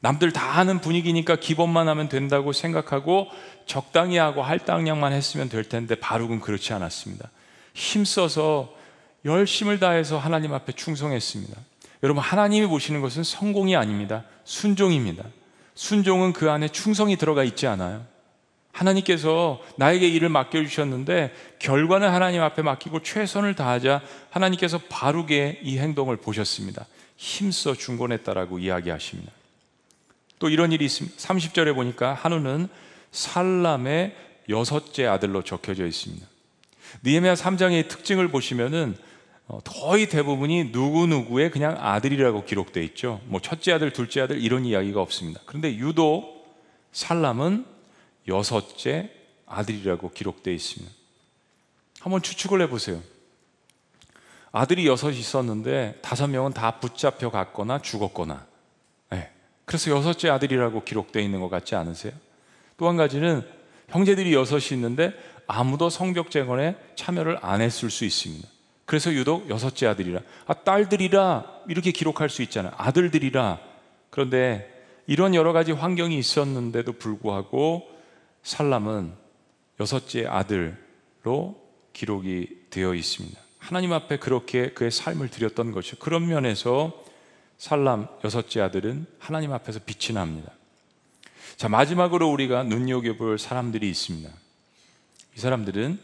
남들 0.00 0.32
다 0.32 0.46
하는 0.50 0.80
분위기니까 0.80 1.36
기본만 1.36 1.88
하면 1.88 2.08
된다고 2.08 2.52
생각하고 2.52 3.28
적당히 3.66 4.18
하고 4.18 4.42
할당량만 4.42 5.12
했으면 5.12 5.48
될 5.48 5.64
텐데 5.64 5.94
바룩은 5.94 6.40
그렇지 6.40 6.72
않았습니다. 6.74 7.30
힘써서 7.72 8.74
열심을 9.24 9.78
다해서 9.80 10.18
하나님 10.18 10.52
앞에 10.52 10.72
충성했습니다. 10.72 11.56
여러분 12.02 12.22
하나님이 12.22 12.66
보시는 12.66 13.00
것은 13.00 13.24
성공이 13.24 13.76
아닙니다. 13.76 14.24
순종입니다. 14.44 15.24
순종은 15.74 16.32
그 16.32 16.50
안에 16.50 16.68
충성이 16.68 17.16
들어가 17.16 17.44
있지 17.44 17.66
않아요. 17.66 18.04
하나님께서 18.72 19.62
나에게 19.76 20.08
일을 20.08 20.28
맡겨주셨는데 20.28 21.32
결과는 21.60 22.10
하나님 22.10 22.42
앞에 22.42 22.62
맡기고 22.62 23.02
최선을 23.02 23.54
다하자 23.54 24.02
하나님께서 24.30 24.78
바르게 24.88 25.60
이 25.62 25.78
행동을 25.78 26.16
보셨습니다. 26.16 26.86
힘써 27.16 27.74
중건했다라고 27.74 28.58
이야기하십니다. 28.58 29.32
또 30.40 30.50
이런 30.50 30.72
일이 30.72 30.84
있습니다. 30.84 31.16
30절에 31.16 31.74
보니까 31.74 32.12
한우는 32.14 32.68
살람의 33.12 34.14
여섯째 34.48 35.06
아들로 35.06 35.42
적혀져 35.42 35.86
있습니다. 35.86 36.26
니에미야 37.04 37.34
3장의 37.34 37.88
특징을 37.88 38.28
보시면은 38.28 38.96
어, 38.96 39.04
거의 39.64 40.08
대부분이 40.08 40.70
누구누구의 40.72 41.50
그냥 41.50 41.76
아들이라고 41.78 42.44
기록되어 42.44 42.82
있죠. 42.84 43.20
뭐 43.26 43.40
첫째 43.40 43.72
아들, 43.72 43.92
둘째 43.92 44.22
아들 44.22 44.40
이런 44.40 44.64
이야기가 44.64 45.00
없습니다. 45.00 45.40
그런데 45.44 45.74
유독 45.76 46.54
살람은 46.92 47.66
여섯째 48.28 49.10
아들이라고 49.46 50.10
기록되어 50.12 50.54
있습니다. 50.54 50.92
한번 52.00 52.22
추측을 52.22 52.62
해보세요. 52.62 53.00
아들이 54.50 54.86
여섯 54.86 55.10
있었는데 55.10 55.98
다섯 56.00 56.26
명은 56.28 56.52
다 56.52 56.78
붙잡혀 56.80 57.30
갔거나 57.30 57.82
죽었거나. 57.82 58.46
네. 59.10 59.30
그래서 59.64 59.90
여섯째 59.90 60.30
아들이라고 60.30 60.84
기록되어 60.84 61.22
있는 61.22 61.40
것 61.40 61.48
같지 61.48 61.74
않으세요? 61.74 62.12
또 62.76 62.88
한 62.88 62.96
가지는 62.96 63.46
형제들이 63.88 64.32
여섯이 64.34 64.68
있는데 64.72 65.12
아무도 65.46 65.90
성벽 65.90 66.30
재건에 66.30 66.76
참여를 66.96 67.38
안 67.42 67.60
했을 67.60 67.90
수 67.90 68.04
있습니다. 68.04 68.48
그래서 68.84 69.12
유독 69.12 69.48
여섯째 69.48 69.86
아들이라, 69.86 70.20
아, 70.46 70.54
딸들이라 70.54 71.62
이렇게 71.68 71.90
기록할 71.90 72.28
수 72.28 72.42
있잖아요. 72.42 72.72
아들들이라. 72.76 73.58
그런데 74.10 74.70
이런 75.06 75.34
여러 75.34 75.52
가지 75.52 75.72
환경이 75.72 76.18
있었는데도 76.18 76.92
불구하고 76.94 77.88
살람은 78.42 79.12
여섯째 79.80 80.26
아들로 80.26 81.60
기록이 81.92 82.66
되어 82.70 82.94
있습니다. 82.94 83.40
하나님 83.58 83.92
앞에 83.92 84.18
그렇게 84.18 84.72
그의 84.72 84.90
삶을 84.90 85.30
드렸던 85.30 85.72
것이죠. 85.72 85.96
그런 85.96 86.28
면에서 86.28 87.02
살람 87.56 88.08
여섯째 88.24 88.60
아들은 88.60 89.06
하나님 89.18 89.52
앞에서 89.52 89.80
빛이 89.86 90.14
납니다. 90.14 90.52
자, 91.56 91.68
마지막으로 91.68 92.30
우리가 92.30 92.64
눈여겨볼 92.64 93.38
사람들이 93.38 93.88
있습니다. 93.88 94.28
이 95.36 95.40
사람들은 95.40 95.98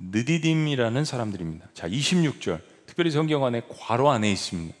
느디딤이라는 0.00 1.04
사람들입니다. 1.04 1.66
자, 1.74 1.88
26절. 1.88 2.60
특별히 2.86 3.10
성경 3.10 3.44
안에 3.44 3.62
괄호 3.68 4.10
안에 4.10 4.30
있습니다. 4.30 4.74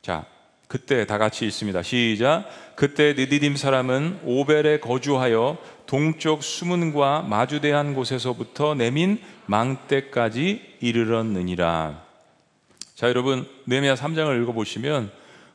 자, 0.00 0.26
그때 0.68 1.04
다 1.06 1.18
같이 1.18 1.46
있습니다. 1.46 1.82
시작. 1.82 2.46
그때 2.76 3.14
느디딤 3.14 3.56
사람은 3.56 4.20
오벨에 4.24 4.80
거주하여 4.80 5.58
동쪽 5.86 6.42
수문과 6.42 7.22
마주대한 7.22 7.94
곳에서부터 7.94 8.74
내민 8.74 9.20
망대까지 9.46 10.76
이르렀느니라. 10.80 12.02
자, 12.94 13.08
여러분, 13.08 13.46
느헤미야 13.66 13.94
3장을 13.94 14.42
읽어 14.42 14.52
보시면 14.52 15.10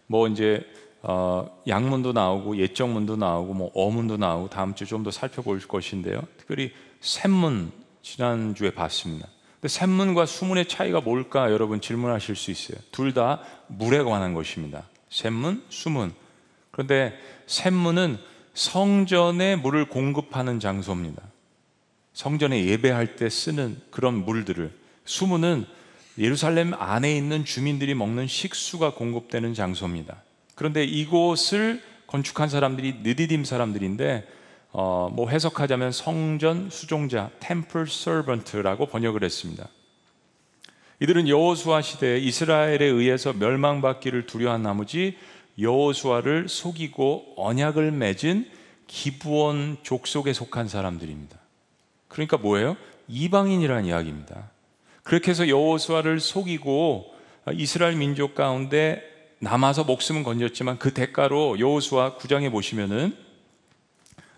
뭐 0.06 0.28
이제 0.28 0.64
어, 1.02 1.50
양문도 1.68 2.12
나오고 2.14 2.58
예정문도 2.58 3.16
나오고 3.16 3.54
뭐 3.54 3.72
어문도 3.74 4.18
나오고 4.18 4.50
다음 4.50 4.76
주 4.76 4.86
좀 4.86 5.04
더 5.04 5.12
살펴볼 5.12 5.60
것인데요. 5.60 6.22
특별히 6.38 6.72
샘문 7.02 7.72
지난주에 8.08 8.72
봤습니다. 8.72 9.28
근데 9.56 9.68
샘문과 9.68 10.26
수문의 10.26 10.68
차이가 10.68 11.02
뭘까 11.02 11.52
여러분 11.52 11.82
질문하실 11.82 12.36
수 12.36 12.52
있어요. 12.52 12.78
둘 12.92 13.14
다 13.14 13.42
물에 13.68 14.02
관한 14.04 14.34
것입니다. 14.34 14.84
샘문, 15.10 15.64
수문. 15.70 16.14
그런데 16.72 17.18
샘문은 17.48 18.18
성전에 18.54 19.56
물을 19.58 19.86
공급하는 19.86 20.60
장소입니다. 20.60 21.22
성전에 22.14 22.66
예배할 22.66 23.16
때 23.18 23.30
쓰는 23.30 23.80
그런 23.92 24.26
물들을 24.26 24.72
수문은 25.06 25.66
예루살렘 26.18 26.74
안에 26.74 27.16
있는 27.16 27.46
주민들이 27.46 27.94
먹는 27.94 28.28
식수가 28.28 28.94
공급되는 28.94 29.54
장소입니다. 29.54 30.24
그런데 30.56 30.84
이곳을 30.84 31.84
건축한 32.08 32.50
사람들이 32.50 33.02
느디딤 33.04 33.44
사람들인데 33.44 34.37
어, 34.72 35.10
뭐 35.12 35.30
해석하자면 35.30 35.92
성전 35.92 36.70
수종자 36.70 37.30
(temple 37.40 37.86
servant)라고 37.88 38.88
번역을 38.88 39.24
했습니다. 39.24 39.68
이들은 41.00 41.28
여호수아 41.28 41.82
시대에 41.82 42.18
이스라엘에 42.18 42.84
의해서 42.84 43.34
멸망받기를 43.34 44.26
두려워한 44.26 44.64
나머지 44.64 45.18
여호수아를 45.60 46.50
속이고 46.50 47.34
언약을 47.38 47.92
맺은 47.92 48.50
기부원 48.88 49.78
족속에 49.84 50.34
속한 50.34 50.68
사람들입니다. 50.68 51.38
그러니까 52.08 52.38
뭐예요? 52.38 52.78
이방인이라는 53.08 53.86
이야기입니다. 53.86 54.50
그렇게 55.04 55.32
해서 55.32 55.48
여호수아를 55.48 56.20
속이고 56.20 57.14
이스라엘 57.54 57.96
민족 57.96 58.36
가운데 58.36 59.02
남아서 59.40 59.84
목숨은 59.84 60.24
건졌지만 60.24 60.80
그 60.80 60.94
대가로 60.94 61.60
여호수아 61.60 62.18
9장에 62.18 62.52
보시면은 62.52 63.16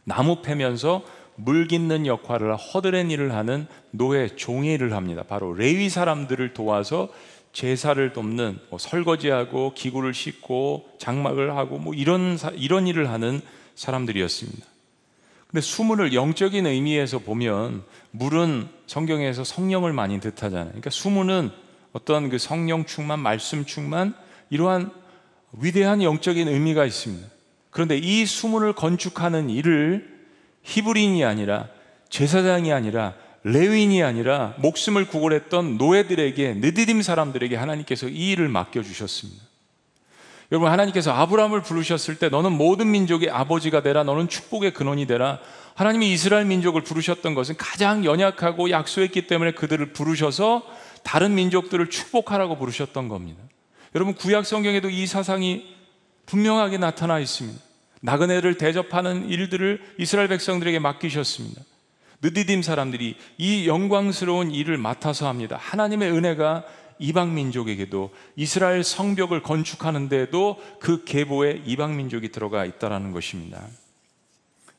나무 0.09 0.41
패면서 0.41 1.03
물 1.35 1.67
깃는 1.67 2.07
역할을 2.07 2.57
허드렛 2.57 3.09
일을 3.11 3.33
하는 3.33 3.67
노예 3.91 4.27
종의 4.27 4.73
일을 4.73 4.93
합니다. 4.93 5.23
바로 5.23 5.53
레위 5.53 5.87
사람들을 5.87 6.53
도와서 6.53 7.09
제사를 7.53 8.11
돕는 8.11 8.59
뭐 8.69 8.79
설거지하고 8.79 9.73
기구를 9.75 10.13
싣고 10.13 10.89
장막을 10.97 11.55
하고 11.55 11.77
뭐 11.77 11.93
이런 11.93 12.37
이런 12.55 12.87
일을 12.87 13.09
하는 13.09 13.41
사람들이었습니다. 13.75 14.65
근데 15.47 15.61
수문을 15.61 16.13
영적인 16.13 16.65
의미에서 16.65 17.19
보면 17.19 17.83
물은 18.11 18.67
성경에서 18.87 19.43
성령을 19.43 19.93
많이 19.93 20.19
뜻하잖아요. 20.19 20.67
그러니까 20.67 20.89
수문은 20.89 21.51
어떤 21.93 22.29
그 22.29 22.37
성령 22.37 22.85
충만, 22.85 23.19
말씀 23.19 23.65
충만 23.65 24.13
이러한 24.49 24.91
위대한 25.53 26.03
영적인 26.03 26.47
의미가 26.47 26.85
있습니다. 26.85 27.27
그런데 27.79 27.97
이 27.97 28.25
수문을 28.25 28.73
건축하는 28.73 29.49
일을 29.49 30.05
히브리인이 30.63 31.23
아니라 31.23 31.69
제사장이 32.09 32.73
아니라 32.73 33.13
레위인이 33.43 34.03
아니라 34.03 34.53
목숨을 34.57 35.07
구걸했던 35.07 35.77
노예들에게 35.77 36.55
느디딤 36.55 37.01
사람들에게 37.01 37.55
하나님께서 37.55 38.09
이 38.09 38.31
일을 38.31 38.49
맡겨 38.49 38.83
주셨습니다. 38.83 39.41
여러분 40.51 40.69
하나님께서 40.69 41.13
아브라함을 41.13 41.61
부르셨을 41.61 42.19
때 42.19 42.27
너는 42.27 42.51
모든 42.51 42.91
민족의 42.91 43.29
아버지가 43.29 43.81
되라 43.81 44.03
너는 44.03 44.27
축복의 44.27 44.73
근원이 44.73 45.07
되라 45.07 45.39
하나님이 45.75 46.11
이스라엘 46.11 46.43
민족을 46.43 46.81
부르셨던 46.81 47.33
것은 47.33 47.55
가장 47.55 48.03
연약하고 48.03 48.71
약소했기 48.71 49.25
때문에 49.27 49.51
그들을 49.51 49.93
부르셔서 49.93 50.63
다른 51.05 51.33
민족들을 51.33 51.89
축복하라고 51.89 52.57
부르셨던 52.57 53.07
겁니다. 53.07 53.41
여러분 53.95 54.15
구약 54.15 54.45
성경에도 54.45 54.89
이 54.89 55.07
사상이 55.07 55.63
분명하게 56.25 56.77
나타나 56.77 57.19
있습니다. 57.19 57.68
나그네를 58.01 58.57
대접하는 58.57 59.29
일들을 59.29 59.81
이스라엘 59.97 60.27
백성들에게 60.27 60.79
맡기셨습니다. 60.79 61.61
느디딤 62.21 62.63
사람들이 62.63 63.15
이 63.37 63.67
영광스러운 63.67 64.51
일을 64.51 64.77
맡아서 64.77 65.27
합니다. 65.27 65.57
하나님의 65.59 66.11
은혜가 66.11 66.65
이방 66.99 67.33
민족에게도 67.33 68.13
이스라엘 68.35 68.83
성벽을 68.83 69.41
건축하는 69.41 70.09
데도 70.09 70.57
그 70.79 71.05
계보에 71.05 71.61
이방 71.65 71.95
민족이 71.95 72.29
들어가 72.29 72.65
있다라는 72.65 73.11
것입니다. 73.11 73.65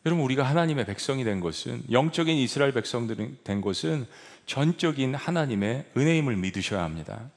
여러분 0.07 0.25
우리가 0.25 0.43
하나님의 0.43 0.87
백성이 0.87 1.25
된 1.25 1.41
것은 1.41 1.83
영적인 1.91 2.35
이스라엘 2.37 2.73
백성들이 2.73 3.39
된 3.45 3.61
것은 3.61 4.07
전적인 4.47 5.15
하나님의 5.15 5.87
은혜임을 5.97 6.37
믿으셔야 6.37 6.83
합니다. 6.83 7.31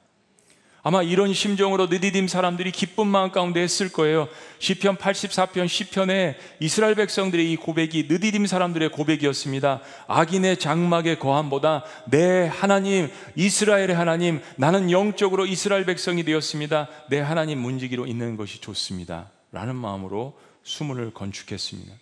아마 0.86 1.02
이런 1.02 1.32
심정으로 1.32 1.86
느디딤 1.86 2.28
사람들이 2.28 2.70
기쁜 2.70 3.06
마음 3.06 3.32
가운데 3.32 3.60
했을 3.60 3.90
거예요. 3.90 4.28
시편 4.58 4.98
84편 4.98 5.66
시편에 5.66 6.36
이스라엘 6.60 6.94
백성들의 6.94 7.50
이 7.50 7.56
고백이 7.56 8.06
느디딤 8.10 8.46
사람들의 8.46 8.90
고백이었습니다. 8.90 9.80
악인의 10.06 10.58
장막의 10.58 11.18
거함보다 11.18 11.84
내 12.10 12.46
하나님 12.46 13.08
이스라엘의 13.34 13.94
하나님 13.94 14.42
나는 14.56 14.90
영적으로 14.90 15.46
이스라엘 15.46 15.86
백성이 15.86 16.22
되었습니다. 16.22 16.88
내 17.08 17.18
하나님 17.18 17.60
문지기로 17.60 18.04
있는 18.04 18.36
것이 18.36 18.60
좋습니다. 18.60 19.30
라는 19.52 19.76
마음으로 19.76 20.38
수문을 20.64 21.14
건축했습니다. 21.14 21.94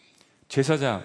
제사장, 0.49 1.05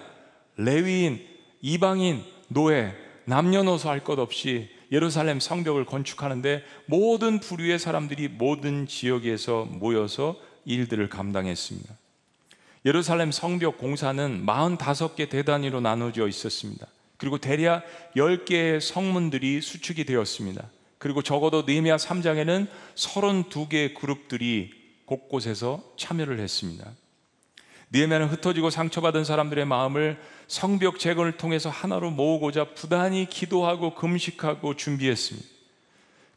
레위인, 0.56 1.24
이방인, 1.62 2.24
노예, 2.48 2.92
남녀노소 3.24 3.88
할 3.88 4.00
것 4.00 4.18
없이 4.18 4.68
예루살렘 4.90 5.40
성벽을 5.40 5.84
건축하는데 5.84 6.64
모든 6.86 7.40
부류의 7.40 7.78
사람들이 7.78 8.28
모든 8.28 8.86
지역에서 8.86 9.66
모여서 9.66 10.36
일들을 10.64 11.08
감당했습니다. 11.08 11.94
예루살렘 12.86 13.32
성벽 13.32 13.78
공사는 13.78 14.46
45개 14.46 15.28
대단위로 15.28 15.80
나눠져 15.80 16.28
있었습니다. 16.28 16.86
그리고 17.16 17.38
대략 17.38 17.84
10개의 18.16 18.80
성문들이 18.80 19.60
수축이 19.60 20.04
되었습니다. 20.04 20.70
그리고 20.98 21.22
적어도 21.22 21.62
느헤미야 21.62 21.96
3장에는 21.96 22.68
32개의 22.94 23.94
그룹들이 23.94 24.70
곳곳에서 25.04 25.82
참여를 25.96 26.38
했습니다. 26.38 26.90
느헤미야는 27.90 28.28
흩어지고 28.28 28.70
상처받은 28.70 29.24
사람들의 29.24 29.64
마음을 29.64 30.20
성벽 30.46 30.98
재건을 30.98 31.36
통해서 31.36 31.70
하나로 31.70 32.10
모으고자 32.10 32.74
부단히 32.74 33.26
기도하고 33.28 33.94
금식하고 33.94 34.76
준비했습니다. 34.76 35.57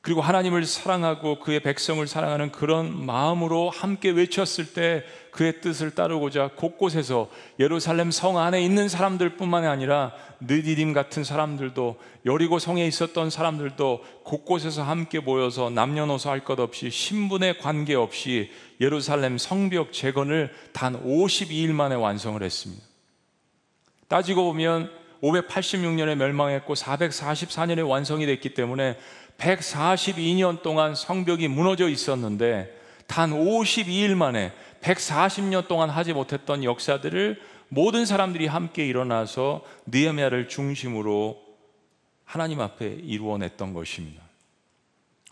그리고 0.02 0.22
하나님을 0.22 0.66
사랑하고 0.66 1.40
그의 1.40 1.60
백성을 1.60 2.06
사랑하는 2.08 2.52
그런 2.52 3.06
마음으로 3.06 3.70
함께 3.70 4.10
외쳤을 4.10 4.74
때 4.74 5.04
그의 5.30 5.62
뜻을 5.62 5.92
따르고자 5.92 6.52
곳곳에서 6.56 7.30
예루살렘 7.60 8.10
성 8.10 8.40
안에 8.40 8.64
있는 8.64 8.90
사람들뿐만이 8.90 9.68
아니라 9.68 10.14
느디림 10.40 10.94
같은 10.94 11.24
사람들도 11.24 11.98
여리고 12.26 12.58
성에 12.58 12.86
있었던 12.88 13.30
사람들도 13.30 14.04
곳곳에서 14.24 14.82
함께 14.82 15.20
모여서 15.20 15.70
남녀노소 15.70 16.32
할 16.32 16.42
것 16.44 16.60
없이 16.60 16.90
신분에 16.90 17.58
관계없이 17.58 18.50
예루살렘 18.82 19.38
성벽 19.38 19.94
재건을 19.94 20.52
단 20.74 21.00
52일 21.06 21.74
만에 21.74 21.94
완성을 21.94 22.42
했습니다. 22.42 22.84
따지고 24.08 24.46
보면 24.46 24.90
586년에 25.22 26.16
멸망했고 26.16 26.74
444년에 26.74 27.88
완성이 27.88 28.26
됐기 28.26 28.54
때문에 28.54 28.98
142년 29.42 30.62
동안 30.62 30.96
성벽이 30.96 31.48
무너져 31.48 31.90
있었는데 31.90 32.80
단 33.08 33.32
52일 33.32 34.16
만에 34.16 34.54
140년 34.82 35.68
동안 35.68 35.90
하지 35.90 36.14
못했던 36.14 36.64
역사들을 36.64 37.42
모든 37.70 38.06
사람들이 38.06 38.48
함께 38.48 38.86
일어나서 38.86 39.64
느헤미야를 39.88 40.48
중심으로 40.48 41.42
하나님 42.24 42.62
앞에 42.62 42.86
이루어냈던 42.88 43.74
것입니다. 43.74 44.22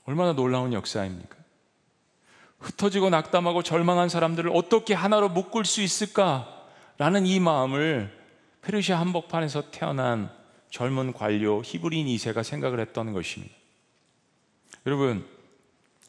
얼마나 0.06 0.34
놀라운 0.34 0.74
역사입니까? 0.74 1.38
흩어지고 2.60 3.10
낙담하고 3.10 3.64
절망한 3.64 4.10
사람들을 4.10 4.52
어떻게 4.54 4.94
하나로 4.94 5.30
묶을 5.30 5.64
수 5.66 5.82
있을까라는 5.82 7.26
이 7.26 7.40
마음을 7.40 8.18
페르시아 8.62 9.00
한복판에서 9.00 9.72
태어난 9.72 10.30
젊은 10.70 11.14
관료 11.14 11.62
히브리인 11.64 12.08
2세가 12.08 12.44
생각을 12.44 12.80
했던 12.80 13.14
것입니다. 13.14 13.59
여러분, 14.86 15.26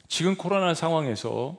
지금 0.08 0.36
코로나 0.36 0.74
상황에서 0.74 1.56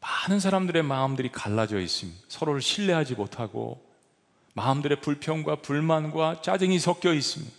많은 0.00 0.40
사람들의 0.40 0.82
마음들이 0.82 1.30
갈라져 1.30 1.78
있습니다. 1.78 2.20
서로를 2.28 2.62
신뢰하지 2.62 3.14
못하고 3.14 3.84
마음들의 4.54 5.00
불평과 5.00 5.56
불만과 5.56 6.42
짜증이 6.42 6.78
섞여 6.78 7.12
있습니다. 7.12 7.54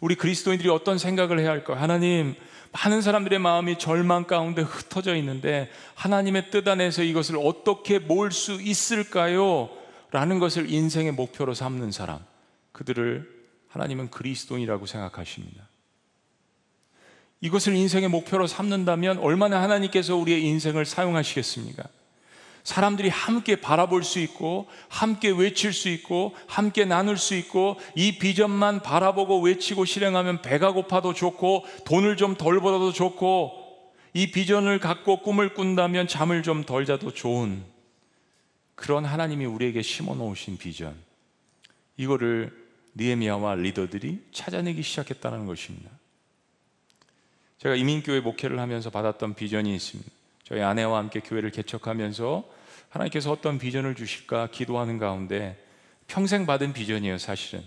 우리 0.00 0.14
그리스도인들이 0.14 0.68
어떤 0.68 0.98
생각을 0.98 1.38
해야 1.40 1.50
할까요? 1.50 1.78
하나님, 1.78 2.34
많은 2.72 3.00
사람들의 3.00 3.38
마음이 3.38 3.78
절망 3.78 4.24
가운데 4.24 4.62
흩어져 4.62 5.16
있는데 5.16 5.70
하나님의 5.94 6.50
뜻 6.50 6.66
안에서 6.66 7.02
이것을 7.02 7.36
어떻게 7.38 7.98
모을 7.98 8.30
수 8.32 8.60
있을까요? 8.60 9.70
라는 10.10 10.38
것을 10.38 10.70
인생의 10.70 11.12
목표로 11.12 11.54
삼는 11.54 11.92
사람, 11.92 12.24
그들을 12.72 13.28
하나님은 13.68 14.10
그리스도인이라고 14.10 14.86
생각하십니다. 14.86 15.67
이것을 17.40 17.74
인생의 17.74 18.08
목표로 18.08 18.46
삼는다면 18.46 19.18
얼마나 19.18 19.62
하나님께서 19.62 20.16
우리의 20.16 20.42
인생을 20.44 20.84
사용하시겠습니까? 20.84 21.84
사람들이 22.64 23.08
함께 23.08 23.56
바라볼 23.56 24.04
수 24.04 24.18
있고, 24.18 24.66
함께 24.88 25.30
외칠 25.30 25.72
수 25.72 25.88
있고, 25.88 26.34
함께 26.46 26.84
나눌 26.84 27.16
수 27.16 27.34
있고, 27.34 27.78
이 27.94 28.18
비전만 28.18 28.80
바라보고 28.82 29.40
외치고 29.40 29.84
실행하면 29.84 30.42
배가 30.42 30.72
고파도 30.72 31.14
좋고, 31.14 31.64
돈을 31.86 32.16
좀 32.16 32.34
덜 32.34 32.60
벌어도 32.60 32.92
좋고, 32.92 33.52
이 34.12 34.30
비전을 34.30 34.80
갖고 34.80 35.22
꿈을 35.22 35.54
꾼다면 35.54 36.08
잠을 36.08 36.42
좀 36.42 36.64
덜 36.64 36.84
자도 36.84 37.14
좋은 37.14 37.62
그런 38.74 39.04
하나님이 39.04 39.44
우리에게 39.46 39.80
심어 39.82 40.14
놓으신 40.14 40.58
비전. 40.58 40.94
이거를 41.96 42.52
니에미아와 42.96 43.56
리더들이 43.56 44.24
찾아내기 44.32 44.82
시작했다는 44.82 45.46
것입니다. 45.46 45.90
제가 47.58 47.74
이민교회 47.74 48.20
목회를 48.20 48.60
하면서 48.60 48.88
받았던 48.90 49.34
비전이 49.34 49.74
있습니다. 49.74 50.10
저희 50.44 50.62
아내와 50.62 50.98
함께 50.98 51.20
교회를 51.20 51.50
개척하면서 51.50 52.44
하나님께서 52.88 53.32
어떤 53.32 53.58
비전을 53.58 53.94
주실까 53.94 54.48
기도하는 54.50 54.98
가운데 54.98 55.62
평생 56.06 56.46
받은 56.46 56.72
비전이에요, 56.72 57.18
사실은. 57.18 57.62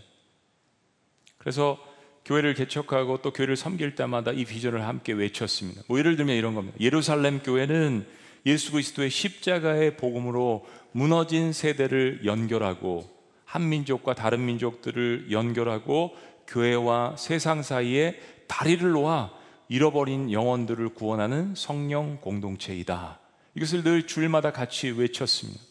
그래서 1.37 1.77
교회를 2.25 2.53
개척하고 2.53 3.21
또 3.21 3.31
교회를 3.33 3.55
섬길 3.55 3.95
때마다 3.95 4.31
이 4.31 4.45
비전을 4.45 4.87
함께 4.87 5.11
외쳤습니다. 5.11 5.81
뭐 5.87 5.99
예를 5.99 6.15
들면 6.15 6.35
이런 6.35 6.55
겁니다. 6.55 6.77
예루살렘 6.79 7.39
교회는 7.39 8.05
예수 8.45 8.71
그리스도의 8.71 9.09
십자가의 9.09 9.97
복음으로 9.97 10.65
무너진 10.91 11.51
세대를 11.53 12.21
연결하고 12.25 13.09
한 13.45 13.69
민족과 13.69 14.15
다른 14.15 14.45
민족들을 14.45 15.31
연결하고 15.31 16.15
교회와 16.47 17.15
세상 17.17 17.61
사이에 17.61 18.19
다리를 18.47 18.89
놓아 18.91 19.40
잃어버린 19.71 20.33
영혼들을 20.33 20.89
구원하는 20.89 21.55
성령 21.55 22.17
공동체이다. 22.19 23.21
이것을 23.55 23.83
늘 23.83 24.05
주일마다 24.05 24.51
같이 24.51 24.89
외쳤습니다. 24.89 25.61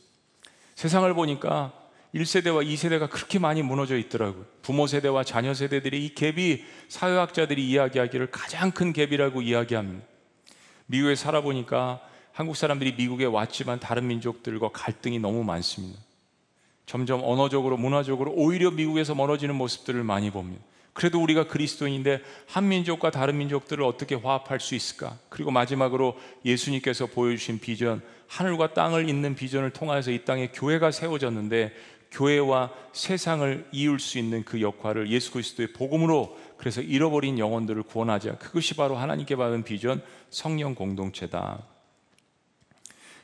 세상을 0.75 1.13
보니까 1.13 1.75
1세대와 2.15 2.67
2세대가 2.67 3.11
그렇게 3.11 3.39
많이 3.39 3.63
무너져 3.63 3.99
있더라고요. 3.99 4.47
부모 4.63 4.87
세대와 4.87 5.25
자녀 5.25 5.53
세대들의 5.53 6.03
이 6.03 6.15
갭이 6.15 6.63
사회학자들이 6.89 7.69
이야기하기를 7.69 8.31
가장 8.31 8.71
큰 8.71 8.95
갭이라고 8.95 9.45
이야기합니다. 9.45 10.03
미국에 10.87 11.15
살아보니까 11.15 12.01
한국 12.33 12.57
사람들이 12.57 12.95
미국에 12.95 13.27
왔지만 13.27 13.81
다른 13.81 14.07
민족들과 14.07 14.71
갈등이 14.73 15.19
너무 15.19 15.45
많습니다. 15.45 16.01
점점 16.87 17.21
언어적으로, 17.23 17.77
문화적으로 17.77 18.33
오히려 18.33 18.71
미국에서 18.71 19.15
멀어지는 19.15 19.55
모습들을 19.57 20.03
많이 20.05 20.31
봅니다. 20.31 20.65
그래도 20.93 21.23
우리가 21.23 21.47
그리스도인인데 21.47 22.21
한 22.47 22.69
민족과 22.69 23.11
다른 23.11 23.39
민족들을 23.39 23.85
어떻게 23.85 24.15
화합할 24.15 24.61
수 24.61 24.75
있을까? 24.75 25.19
그리고 25.29 25.51
마지막으로 25.51 26.17
예수님께서 26.45 27.07
보여주신 27.07 27.61
비전, 27.61 28.03
하늘과 28.27 28.75
땅을 28.75 29.09
잇는 29.09 29.35
비전을 29.35 29.71
통해서 29.71 30.11
이 30.11 30.25
땅에 30.25 30.49
교회가 30.49 30.91
세워졌는데 30.91 31.73
교회와 32.11 32.73
세상을 32.93 33.69
이을 33.73 34.01
수 34.01 34.19
있는 34.19 34.45
그 34.45 34.61
역할을 34.61 35.11
예수 35.11 35.31
그리스도의 35.33 35.73
복음으로 35.73 36.37
그래서 36.57 36.81
잃어버린 36.81 37.39
영혼들을 37.39 37.85
구원하자. 37.85 38.39
그것이 38.39 38.75
바로 38.75 38.97
하나님께 38.97 39.37
받은 39.37 39.63
비전, 39.63 40.03
성령 40.29 40.75
공동체다. 40.75 41.63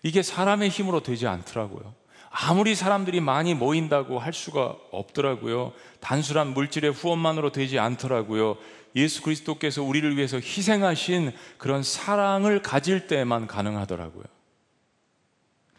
이게 0.02 0.22
사람의 0.22 0.68
힘으로 0.68 1.02
되지 1.02 1.26
않더라고요. 1.26 1.94
아무리 2.38 2.74
사람들이 2.74 3.20
많이 3.20 3.54
모인다고 3.54 4.18
할 4.18 4.34
수가 4.34 4.76
없더라고요. 4.90 5.72
단순한 6.00 6.48
물질의 6.48 6.92
후원만으로 6.92 7.50
되지 7.50 7.78
않더라고요. 7.78 8.58
예수 8.94 9.22
그리스도께서 9.22 9.82
우리를 9.82 10.16
위해서 10.18 10.36
희생하신 10.36 11.32
그런 11.56 11.82
사랑을 11.82 12.60
가질 12.60 13.06
때만 13.06 13.46
가능하더라고요. 13.46 14.24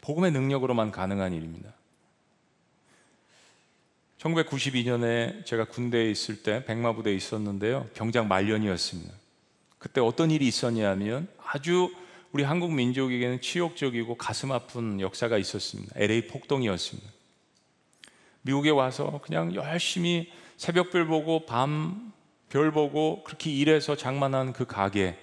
복음의 0.00 0.32
능력으로만 0.32 0.90
가능한 0.90 1.32
일입니다. 1.32 1.72
1992년에 4.18 5.46
제가 5.46 5.66
군대에 5.66 6.10
있을 6.10 6.42
때 6.42 6.64
백마부대에 6.64 7.14
있었는데요. 7.14 7.86
병장 7.94 8.26
말년이었습니다. 8.26 9.14
그때 9.78 10.00
어떤 10.00 10.32
일이 10.32 10.48
있었냐면 10.48 11.28
아주 11.40 11.92
우리 12.32 12.42
한국 12.42 12.72
민족에게는 12.72 13.40
치욕적이고 13.40 14.16
가슴 14.16 14.52
아픈 14.52 15.00
역사가 15.00 15.38
있었습니다. 15.38 15.92
LA 15.96 16.26
폭동이었습니다. 16.26 17.10
미국에 18.42 18.70
와서 18.70 19.20
그냥 19.24 19.54
열심히 19.54 20.30
새벽별 20.56 21.06
보고 21.06 21.46
밤 21.46 22.08
별 22.48 22.72
보고 22.72 23.22
그렇게 23.24 23.50
일해서 23.50 23.96
장만한 23.96 24.52
그 24.52 24.64
가게 24.64 25.18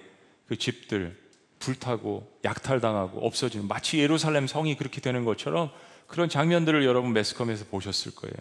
그 0.46 0.56
집들 0.56 1.16
불타고 1.58 2.30
약탈당하고 2.44 3.26
없어지는 3.26 3.66
마치 3.66 3.98
예루살렘 3.98 4.46
성이 4.46 4.76
그렇게 4.76 5.00
되는 5.00 5.24
것처럼 5.24 5.70
그런 6.06 6.28
장면들을 6.28 6.84
여러분 6.84 7.12
매스컴에서 7.12 7.64
보셨을 7.66 8.14
거예요. 8.14 8.34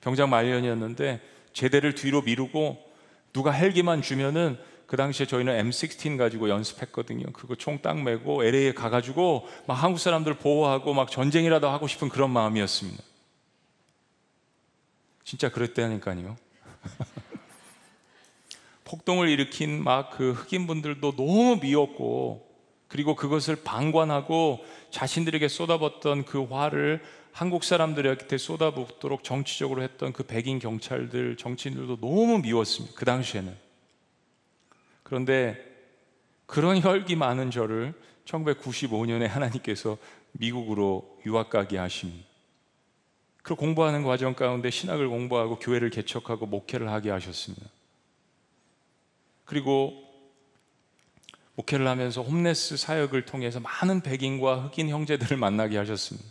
병장 0.00 0.30
말년이었는데 0.30 1.20
제대를 1.52 1.94
뒤로 1.94 2.22
미루고 2.22 2.78
누가 3.32 3.50
헬기만 3.50 4.00
주면은 4.00 4.58
그 4.94 4.96
당시에 4.96 5.26
저희는 5.26 5.70
M16 5.70 6.16
가지고 6.16 6.48
연습했거든요. 6.48 7.26
그거 7.32 7.56
총 7.56 7.82
딱 7.82 8.00
메고 8.00 8.44
LA에 8.44 8.74
가가지고 8.74 9.48
막 9.66 9.74
한국 9.74 9.98
사람들 9.98 10.34
보호하고 10.34 10.94
막 10.94 11.10
전쟁이라도 11.10 11.68
하고 11.68 11.88
싶은 11.88 12.08
그런 12.08 12.30
마음이었습니다. 12.30 13.02
진짜 15.24 15.48
그랬다니까요. 15.48 16.36
폭동을 18.84 19.30
일으킨 19.30 19.82
막 19.82 20.10
그 20.10 20.30
흑인 20.30 20.68
분들도 20.68 21.16
너무 21.16 21.58
미웠고 21.60 22.46
그리고 22.86 23.16
그것을 23.16 23.64
방관하고 23.64 24.64
자신들에게 24.92 25.48
쏟아붓던 25.48 26.24
그 26.24 26.44
화를 26.44 27.02
한국 27.32 27.64
사람들에게 27.64 28.38
쏟아붓도록 28.38 29.24
정치적으로 29.24 29.82
했던 29.82 30.12
그 30.12 30.22
백인 30.22 30.60
경찰들, 30.60 31.36
정치인들도 31.36 31.96
너무 31.96 32.38
미웠습니다. 32.38 32.94
그 32.96 33.04
당시에는. 33.04 33.63
그런데 35.04 35.56
그런 36.46 36.80
혈기 36.80 37.14
많은 37.14 37.52
저를 37.52 37.94
1995년에 38.24 39.28
하나님께서 39.28 39.96
미국으로 40.32 41.18
유학 41.26 41.50
가게 41.50 41.78
하십니다. 41.78 42.26
그 43.42 43.54
공부하는 43.54 44.02
과정 44.02 44.34
가운데 44.34 44.70
신학을 44.70 45.08
공부하고 45.08 45.58
교회를 45.58 45.90
개척하고 45.90 46.46
목회를 46.46 46.88
하게 46.90 47.10
하셨습니다. 47.10 47.66
그리고 49.44 50.02
목회를 51.54 51.86
하면서 51.86 52.22
홈레스 52.22 52.76
사역을 52.76 53.26
통해서 53.26 53.60
많은 53.60 54.00
백인과 54.00 54.64
흑인 54.64 54.88
형제들을 54.88 55.36
만나게 55.36 55.76
하셨습니다. 55.76 56.26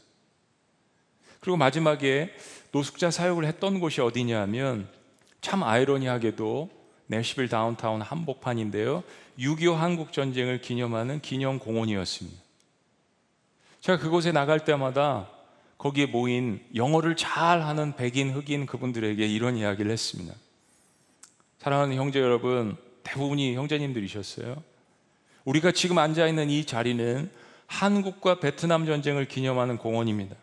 그리고 1.39 1.57
마지막에 1.57 2.33
노숙자 2.71 3.11
사역을 3.11 3.45
했던 3.45 3.79
곳이 3.79 4.01
어디냐 4.01 4.41
하면 4.41 4.89
참 5.41 5.61
아이러니하게도 5.61 6.82
내시빌 7.13 7.47
다운타운 7.47 8.01
한복판인데요. 8.01 9.03
6.25 9.37 9.75
한국 9.75 10.13
전쟁을 10.13 10.61
기념하는 10.61 11.21
기념 11.21 11.59
공원이었습니다. 11.59 12.41
제가 13.81 13.99
그곳에 13.99 14.31
나갈 14.31 14.63
때마다 14.63 15.29
거기에 15.77 16.05
모인 16.05 16.61
영어를 16.75 17.15
잘 17.15 17.61
하는 17.61 17.95
백인, 17.95 18.31
흑인 18.31 18.65
그분들에게 18.65 19.25
이런 19.25 19.57
이야기를 19.57 19.91
했습니다. 19.91 20.33
사랑하는 21.59 21.95
형제 21.95 22.19
여러분, 22.19 22.77
대부분이 23.03 23.55
형제님들이셨어요. 23.55 24.63
우리가 25.45 25.71
지금 25.71 25.97
앉아 25.97 26.27
있는 26.27 26.49
이 26.49 26.65
자리는 26.65 27.29
한국과 27.67 28.39
베트남 28.39 28.85
전쟁을 28.85 29.27
기념하는 29.27 29.77
공원입니다. 29.77 30.35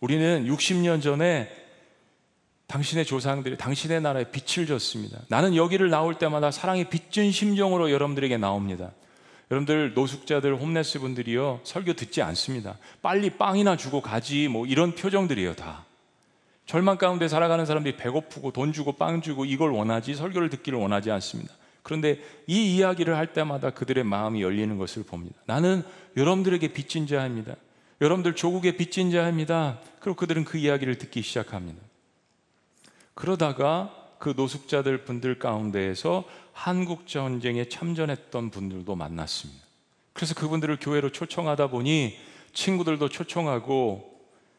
우리는 0.00 0.46
60년 0.46 1.00
전에 1.02 1.63
당신의 2.66 3.04
조상들이 3.04 3.56
당신의 3.56 4.00
나라에 4.00 4.24
빛을 4.30 4.66
줬습니다. 4.66 5.20
나는 5.28 5.54
여기를 5.54 5.90
나올 5.90 6.18
때마다 6.18 6.50
사랑이 6.50 6.88
빚진 6.88 7.30
심정으로 7.30 7.90
여러분들에게 7.90 8.36
나옵니다. 8.38 8.90
여러분들 9.50 9.94
노숙자들 9.94 10.56
홈레스 10.56 10.98
분들이요 10.98 11.60
설교 11.64 11.92
듣지 11.94 12.22
않습니다. 12.22 12.78
빨리 13.02 13.30
빵이나 13.30 13.76
주고 13.76 14.00
가지 14.00 14.48
뭐 14.48 14.66
이런 14.66 14.94
표정들이에요 14.94 15.54
다. 15.54 15.84
절망 16.66 16.96
가운데 16.96 17.28
살아가는 17.28 17.66
사람들이 17.66 17.96
배고프고 17.96 18.52
돈 18.52 18.72
주고 18.72 18.92
빵 18.92 19.20
주고 19.20 19.44
이걸 19.44 19.70
원하지 19.70 20.14
설교를 20.14 20.48
듣기를 20.48 20.78
원하지 20.78 21.10
않습니다. 21.10 21.52
그런데 21.82 22.18
이 22.46 22.74
이야기를 22.74 23.14
할 23.14 23.34
때마다 23.34 23.68
그들의 23.68 24.02
마음이 24.04 24.40
열리는 24.40 24.78
것을 24.78 25.02
봅니다. 25.02 25.36
나는 25.44 25.82
여러분들에게 26.16 26.68
빚진 26.68 27.06
자입니다. 27.06 27.56
여러분들 28.00 28.34
조국의 28.34 28.78
빚진 28.78 29.10
자입니다. 29.10 29.78
그리고 30.00 30.16
그들은 30.16 30.44
그 30.44 30.56
이야기를 30.56 30.96
듣기 30.96 31.20
시작합니다. 31.20 31.78
그러다가 33.14 33.94
그 34.18 34.34
노숙자들 34.36 35.04
분들 35.04 35.38
가운데에서 35.38 36.24
한국 36.52 37.06
전쟁에 37.06 37.68
참전했던 37.68 38.50
분들도 38.50 38.94
만났습니다. 38.94 39.62
그래서 40.12 40.34
그분들을 40.34 40.78
교회로 40.80 41.10
초청하다 41.10 41.68
보니 41.68 42.16
친구들도 42.52 43.08
초청하고 43.08 44.14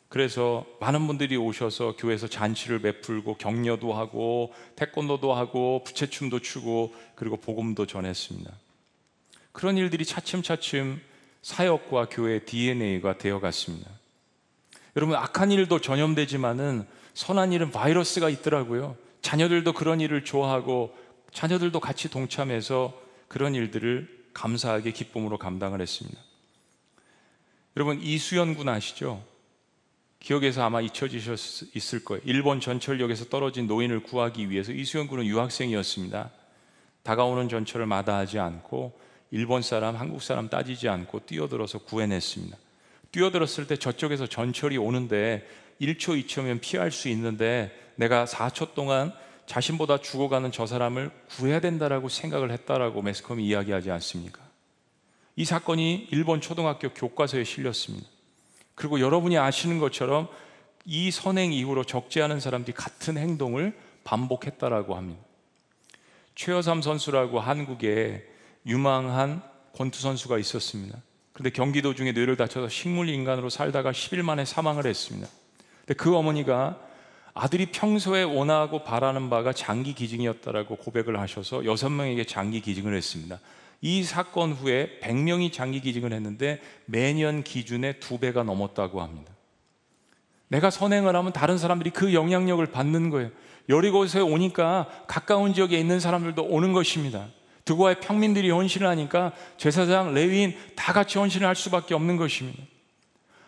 그래서 0.10 0.66
많은 0.80 1.08
분들이 1.08 1.36
오셔서 1.36 1.96
교회에서 1.98 2.28
잔치를 2.28 2.80
베풀고 2.82 3.38
격려도 3.38 3.94
하고 3.94 4.54
태권도도 4.76 5.34
하고 5.34 5.84
부채춤도 5.84 6.40
추고 6.40 6.94
그리고 7.16 7.38
복음도 7.38 7.86
전했습니다. 7.86 8.52
그런 9.52 9.78
일들이 9.78 10.06
차츰차츰 10.06 11.02
사역과 11.42 12.10
교회의 12.10 12.46
DNA가 12.46 13.18
되어 13.18 13.40
갔습니다. 13.40 13.90
여러분 14.96 15.16
악한 15.16 15.52
일도 15.52 15.82
전염되지만은 15.82 16.86
선한 17.16 17.54
일은 17.54 17.72
바이러스가 17.72 18.30
있더라고요. 18.30 18.96
자녀들도 19.22 19.74
그런 19.74 20.02
일을 20.02 20.24
좋아하고 20.24 20.96
자녀들도 21.32 21.80
같이 21.80 22.10
동참해서 22.10 22.94
그런 23.28 23.56
일들을 23.56 24.26
감사하게 24.34 24.92
기쁨으로 24.92 25.38
감당을 25.38 25.82
했습니다. 25.82 26.20
여러분 27.76 28.02
이수연 28.02 28.56
군 28.56 28.70
아시죠? 28.70 29.24
기억에서 30.20 30.64
아마 30.64 30.82
잊혀지셨을 30.82 32.04
거예요. 32.04 32.22
일본 32.26 32.60
전철역에서 32.60 33.26
떨어진 33.26 33.68
노인을 33.68 34.04
구하기 34.04 34.50
위해서 34.50 34.72
이수연 34.72 35.08
군은 35.08 35.26
유학생이었습니다. 35.26 36.32
다가오는 37.04 37.48
전철을 37.50 37.86
마다하지 37.86 38.40
않고 38.40 39.00
일본 39.32 39.62
사람, 39.62 39.96
한국 39.96 40.22
사람 40.22 40.50
따지지 40.50 40.90
않고 40.90 41.22
뛰어들어서 41.26 41.80
구해냈습니다. 41.80 42.58
뛰어들었을 43.12 43.68
때 43.68 43.78
저쪽에서 43.78 44.28
전철이 44.28 44.78
오는데 44.78 45.48
1초, 45.82 46.26
2초면 46.26 46.62
피할 46.62 46.92
수 46.92 47.10
있는데 47.10 47.72
내가 47.96 48.26
4초 48.26 48.74
동안 48.74 49.14
자신보다 49.46 50.00
죽어가는 50.00 50.52
저 50.52 50.66
사람을 50.66 51.12
구해야 51.30 51.60
된다라고 51.60 52.10
생각을 52.10 52.52
했다라고 52.52 53.02
매스컴이 53.02 53.46
이야기하지 53.46 53.92
않습니까? 53.92 54.42
이 55.36 55.46
사건이 55.46 56.08
일본 56.12 56.42
초등학교 56.42 56.90
교과서에 56.94 57.44
실렸습니다. 57.44 58.08
그리고 58.74 59.00
여러분이 59.00 59.38
아시는 59.38 59.80
것처럼 59.80 60.28
이 60.86 61.12
선행 61.12 61.52
이후로 61.52 61.84
적지 61.84 62.22
않은 62.22 62.40
사람들이 62.40 62.74
같은 62.76 63.18
행동을 63.18 63.78
반복했다라고 64.04 64.96
합니다. 64.96 65.22
최여삼 66.36 66.82
선수라고 66.82 67.40
한국에 67.40 68.26
유망한 68.66 69.42
권투 69.74 70.00
선수가 70.00 70.38
있었습니다. 70.40 71.02
그런데 71.34 71.50
경기도 71.50 71.96
중에 71.96 72.12
뇌를 72.12 72.38
다쳐서 72.38 72.70
식물 72.70 73.10
인간으로 73.10 73.50
살다가 73.50 73.92
10일 73.92 74.22
만에 74.22 74.46
사망을 74.46 74.86
했습니다. 74.86 75.28
근데 75.86 75.94
그 75.94 76.16
어머니가 76.16 76.80
아들이 77.34 77.68
평소에 77.68 78.24
원하고 78.24 78.84
바라는 78.84 79.30
바가 79.30 79.54
장기 79.54 79.94
기증이었다라고 79.94 80.78
고백을 80.78 81.20
하셔서 81.20 81.66
여섯 81.66 81.90
명에게 81.90 82.24
장기 82.24 82.62
기증을 82.62 82.96
했습니다. 82.96 83.40
이 83.82 84.04
사건 84.04 84.54
후에 84.54 85.00
100명이 85.04 85.52
장기 85.52 85.82
기증을 85.82 86.14
했는데 86.14 86.62
매년 86.86 87.44
기준의 87.44 88.00
두 88.00 88.20
배가 88.20 88.44
넘었다고 88.44 89.02
합니다. 89.02 89.34
내가 90.48 90.70
선행을 90.70 91.16
하면 91.16 91.34
다른 91.34 91.58
사람들이 91.58 91.90
그 91.90 92.14
영향력을 92.14 92.66
받는 92.68 93.10
거예요. 93.10 93.32
여리고에 93.68 94.22
오니까 94.22 94.88
가까운 95.08 95.54
지역에 95.54 95.78
있는 95.78 96.00
사람들도 96.00 96.42
오는 96.44 96.72
것입니다. 96.72 97.28
드고아의 97.66 98.00
평민들이 98.00 98.50
헌신을 98.50 98.88
하니까 98.88 99.34
제사장, 99.58 100.14
레위인 100.14 100.56
다 100.76 100.94
같이 100.94 101.18
헌신을 101.18 101.48
할 101.48 101.56
수밖에 101.56 101.96
없는 101.96 102.16
것입니다. 102.16 102.64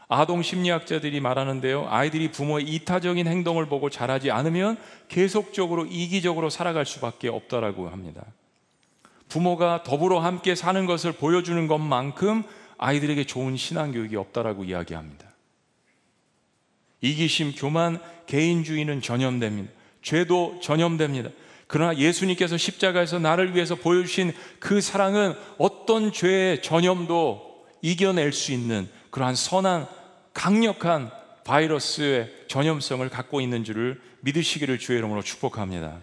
아동 0.09 0.41
심리학자들이 0.41 1.19
말하는데요. 1.19 1.87
아이들이 1.89 2.31
부모의 2.31 2.65
이타적인 2.65 3.27
행동을 3.27 3.65
보고 3.65 3.89
자라지 3.89 4.31
않으면 4.31 4.77
계속적으로 5.09 5.85
이기적으로 5.85 6.49
살아갈 6.49 6.85
수밖에 6.85 7.27
없다라고 7.27 7.89
합니다. 7.89 8.23
부모가 9.27 9.83
더불어 9.83 10.19
함께 10.19 10.55
사는 10.55 10.85
것을 10.85 11.11
보여주는 11.11 11.67
것만큼 11.67 12.43
아이들에게 12.77 13.25
좋은 13.25 13.57
신앙 13.57 13.91
교육이 13.91 14.15
없다라고 14.15 14.63
이야기합니다. 14.63 15.27
이기심, 17.01 17.53
교만, 17.55 17.99
개인주의는 18.27 19.01
전염됩니다. 19.01 19.71
죄도 20.01 20.59
전염됩니다. 20.61 21.29
그러나 21.67 21.97
예수님께서 21.97 22.55
십자가에서 22.55 23.19
나를 23.19 23.53
위해서 23.55 23.75
보여주신 23.75 24.31
그 24.59 24.79
사랑은 24.79 25.33
어떤 25.57 26.13
죄의 26.13 26.61
전염도 26.61 27.65
이겨낼 27.81 28.31
수 28.31 28.53
있는 28.53 28.87
그러한 29.11 29.35
선한 29.35 29.87
강력한 30.37 31.09
바이러스의 31.45 32.31
전염성을 32.47 33.09
갖고 33.09 33.41
있는 33.41 33.63
줄을 33.63 33.99
믿으시기를 34.19 34.77
주의 34.77 34.99
이름으로 34.99 35.23
축복합니다. 35.23 35.97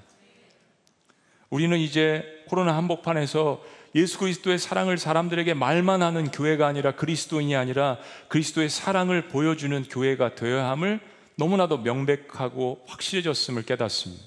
우리는 1.51 1.79
이제 1.79 2.45
코로나 2.49 2.77
한복판에서 2.77 3.63
예수 3.95 4.19
그리스도의 4.19 4.59
사랑을 4.59 4.99
사람들에게 4.99 5.55
말만 5.55 6.03
하는 6.03 6.33
교회가 6.33 6.67
아니라 6.67 6.97
그리스도인이 6.97 7.55
아니라 7.55 7.99
그리스도의 8.27 8.71
사랑을 8.71 9.29
보여주는 9.29 9.85
교회가 9.85 10.35
되어야 10.35 10.69
함을 10.69 10.99
너무나도 11.37 11.79
명백하고 11.79 12.83
확실해졌음을 12.89 13.63
깨닫습니다. 13.63 14.25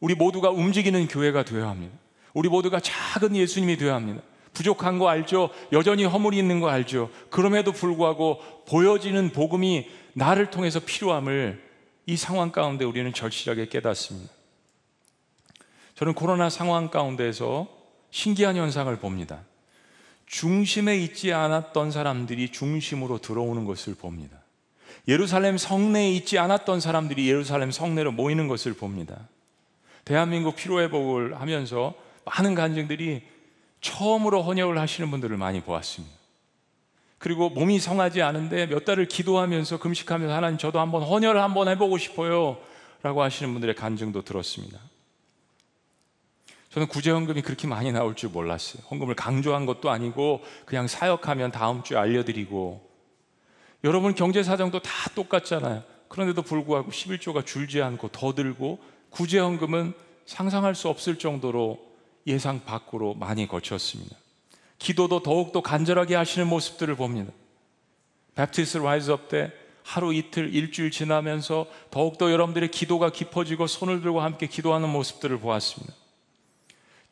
우리 0.00 0.14
모두가 0.14 0.50
움직이는 0.50 1.08
교회가 1.08 1.46
되어야 1.46 1.68
합니다. 1.68 1.96
우리 2.34 2.50
모두가 2.50 2.80
작은 2.80 3.36
예수님이 3.36 3.78
되어야 3.78 3.94
합니다. 3.94 4.20
부족한 4.56 4.98
거 4.98 5.08
알죠? 5.08 5.50
여전히 5.72 6.06
허물이 6.06 6.38
있는 6.38 6.60
거 6.60 6.70
알죠? 6.70 7.10
그럼에도 7.28 7.72
불구하고 7.72 8.40
보여지는 8.66 9.30
복음이 9.30 9.86
나를 10.14 10.50
통해서 10.50 10.80
필요함을 10.80 11.62
이 12.06 12.16
상황 12.16 12.50
가운데 12.52 12.86
우리는 12.86 13.12
절실하게 13.12 13.68
깨닫습니다. 13.68 14.32
저는 15.94 16.14
코로나 16.14 16.48
상황 16.48 16.88
가운데서 16.88 17.66
신기한 18.10 18.56
현상을 18.56 18.94
봅니다. 18.96 19.40
중심에 20.24 20.96
있지 20.96 21.34
않았던 21.34 21.90
사람들이 21.90 22.50
중심으로 22.50 23.18
들어오는 23.18 23.66
것을 23.66 23.94
봅니다. 23.94 24.38
예루살렘 25.06 25.58
성내에 25.58 26.10
있지 26.12 26.38
않았던 26.38 26.80
사람들이 26.80 27.28
예루살렘 27.28 27.70
성내로 27.70 28.12
모이는 28.12 28.48
것을 28.48 28.72
봅니다. 28.72 29.28
대한민국 30.04 30.56
피로회복을 30.56 31.40
하면서 31.40 31.94
많은 32.24 32.54
간증들이 32.54 33.35
처음으로 33.86 34.42
헌혈을 34.42 34.78
하시는 34.78 35.10
분들을 35.10 35.36
많이 35.36 35.60
보았습니다. 35.60 36.14
그리고 37.18 37.48
몸이 37.48 37.78
성하지 37.78 38.20
않은데 38.20 38.66
몇 38.66 38.84
달을 38.84 39.06
기도하면서 39.06 39.78
금식하면서 39.78 40.34
하나님 40.34 40.58
저도 40.58 40.80
한번 40.80 41.02
헌혈을 41.02 41.40
한번 41.40 41.68
해보고 41.68 41.96
싶어요 41.96 42.58
라고 43.02 43.22
하시는 43.22 43.52
분들의 43.52 43.74
간증도 43.74 44.22
들었습니다. 44.22 44.78
저는 46.70 46.88
구제헌금이 46.88 47.40
그렇게 47.42 47.66
많이 47.66 47.90
나올 47.90 48.16
줄 48.16 48.30
몰랐어요. 48.30 48.82
헌금을 48.90 49.14
강조한 49.14 49.64
것도 49.64 49.88
아니고 49.88 50.42
그냥 50.66 50.86
사역하면 50.88 51.52
다음 51.52 51.82
주에 51.82 51.96
알려드리고 51.96 52.86
여러분 53.84 54.14
경제 54.14 54.42
사정도 54.42 54.80
다 54.82 54.90
똑같잖아요. 55.14 55.84
그런데도 56.08 56.42
불구하고 56.42 56.90
11조가 56.90 57.46
줄지 57.46 57.80
않고 57.80 58.08
더 58.08 58.34
들고 58.34 58.80
구제헌금은 59.10 59.94
상상할 60.26 60.74
수 60.74 60.88
없을 60.88 61.18
정도로 61.18 61.95
예상 62.26 62.64
밖으로 62.64 63.14
많이 63.14 63.46
거쳤습니다. 63.46 64.16
기도도 64.78 65.22
더욱더 65.22 65.60
간절하게 65.60 66.14
하시는 66.16 66.46
모습들을 66.46 66.94
봅니다. 66.96 67.32
Baptist 68.34 68.78
Rise 68.78 69.11
Up 69.11 69.28
때 69.28 69.52
하루 69.82 70.12
이틀 70.12 70.52
일주일 70.52 70.90
지나면서 70.90 71.66
더욱더 71.90 72.32
여러분들의 72.32 72.70
기도가 72.70 73.10
깊어지고 73.10 73.66
손을 73.68 74.02
들고 74.02 74.20
함께 74.20 74.46
기도하는 74.46 74.88
모습들을 74.88 75.38
보았습니다. 75.38 75.94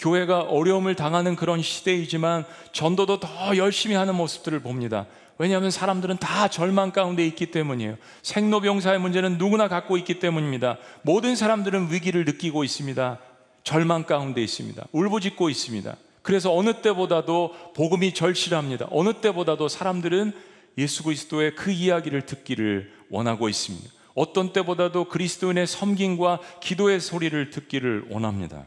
교회가 0.01 0.41
어려움을 0.41 0.97
당하는 0.97 1.37
그런 1.37 1.63
시대이지만 1.63 2.45
전도도 2.73 3.21
더 3.21 3.57
열심히 3.57 3.95
하는 3.95 4.17
모습들을 4.17 4.59
봅니다. 4.61 5.07
왜냐하면 5.39 5.71
사람들은 5.71 6.19
다 6.19 6.49
절망 6.49 6.91
가운데 6.91 7.25
있기 7.27 7.47
때문이에요. 7.47 7.97
생로병사의 8.23 8.99
문제는 9.01 9.39
누구나 9.39 9.69
갖고 9.69 9.97
있기 9.97 10.19
때문입니다. 10.19 10.79
모든 11.03 11.37
사람들은 11.37 11.93
위기를 11.93 12.25
느끼고 12.25 12.65
있습니다. 12.65 13.19
절망 13.65 14.05
가운데 14.05 14.43
있습니다. 14.43 14.87
울부짖고 14.93 15.51
있습니다. 15.51 15.97
그래서 16.23 16.55
어느 16.55 16.81
때보다도 16.81 17.73
복음이 17.75 18.15
절실합니다. 18.15 18.89
어느 18.91 19.15
때보다도 19.15 19.69
사람들은 19.69 20.33
예수 20.79 21.03
그리스도의 21.03 21.55
그 21.55 21.71
이야기를 21.71 22.27
듣기를 22.27 22.93
원하고 23.11 23.49
있습니다. 23.49 23.91
어떤 24.15 24.53
때보다도 24.53 25.07
그리스도인의 25.07 25.67
섬김과 25.67 26.41
기도의 26.61 27.01
소리를 27.01 27.51
듣기를 27.51 28.07
원합니다. 28.11 28.67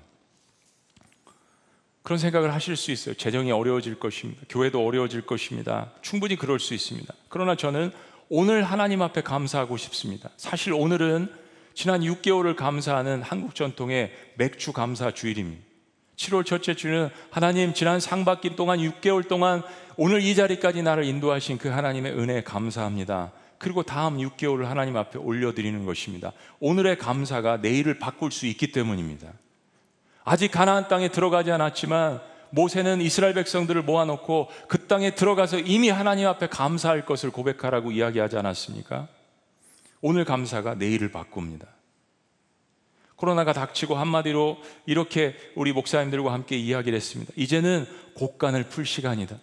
그런 2.04 2.18
생각을 2.18 2.54
하실 2.54 2.76
수 2.76 2.92
있어요. 2.92 3.16
재정이 3.16 3.52
어려워질 3.52 4.00
것입니다. 4.00 4.42
교회도 4.50 4.86
어려워질 4.86 5.26
것입니다. 5.26 5.92
충분히 6.02 6.36
그럴 6.36 6.60
수 6.60 6.74
있습니다. 6.74 7.14
그러나 7.28 7.56
저는 7.56 7.92
오늘 8.30 8.64
하나님 8.64 9.02
앞에 9.02 9.22
감사하고 9.22 9.78
싶습니다. 9.78 10.30
사실 10.38 10.74
오늘은 10.74 11.30
지난 11.78 12.02
6개월을 12.02 12.56
감사하는 12.56 13.22
한국 13.22 13.54
전통의 13.54 14.12
맥주 14.34 14.74
감사 14.74 15.12
주일입니다. 15.12 15.62
7월 16.16 16.44
첫째 16.44 16.74
주는 16.74 17.12
하나님 17.30 17.76
지난 17.76 18.00
상반기 18.00 18.56
동안 18.56 18.80
6개월 18.80 19.28
동안 19.28 19.62
오늘 19.96 20.24
이 20.24 20.34
자리까지 20.34 20.82
나를 20.82 21.04
인도하신 21.04 21.60
그 21.60 21.70
하나님의 21.70 22.14
은혜에 22.14 22.42
감사합니다. 22.42 23.32
그리고 23.60 23.84
다음 23.84 24.18
6개월을 24.18 24.64
하나님 24.64 24.98
앞에 24.98 25.20
올려드리는 25.20 25.86
것입니다. 25.86 26.32
오늘의 26.62 26.98
감사가 26.98 27.58
내일을 27.58 28.00
바꿀 28.00 28.32
수 28.32 28.48
있기 28.48 28.72
때문입니다. 28.72 29.34
아직 30.24 30.52
가나안 30.52 30.88
땅에 30.88 31.10
들어가지 31.10 31.52
않았지만 31.52 32.22
모세는 32.50 33.02
이스라엘 33.02 33.36
백성들을 33.36 33.84
모아놓고 33.84 34.50
그 34.68 34.88
땅에 34.88 35.14
들어가서 35.14 35.60
이미 35.60 35.90
하나님 35.90 36.26
앞에 36.28 36.48
감사할 36.48 37.06
것을 37.06 37.30
고백하라고 37.30 37.92
이야기하지 37.92 38.36
않았습니까? 38.36 39.10
오늘 40.02 40.26
감사가 40.26 40.76
내일을 40.76 41.12
바꿉니다. 41.12 41.68
코로나가 43.16 43.52
닥치고 43.52 43.96
한마디로 43.96 44.58
이렇게 44.86 45.36
우리 45.56 45.74
목사님들과 45.74 46.32
함께 46.32 46.56
이야기를 46.56 46.96
했습니다. 46.96 47.34
이제는 47.36 47.88
곡간을 48.14 48.66
풀 48.66 48.86
시간이다. 48.86 49.38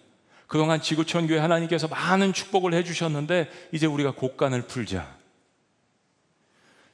그동안 0.47 0.81
지구촌 0.81 1.27
교회 1.27 1.39
하나님께서 1.39 1.87
많은 1.87 2.31
축복을 2.31 2.73
해주셨는데 2.73 3.49
이제 3.73 3.85
우리가 3.85 4.11
곡간을 4.11 4.63
풀자. 4.63 5.15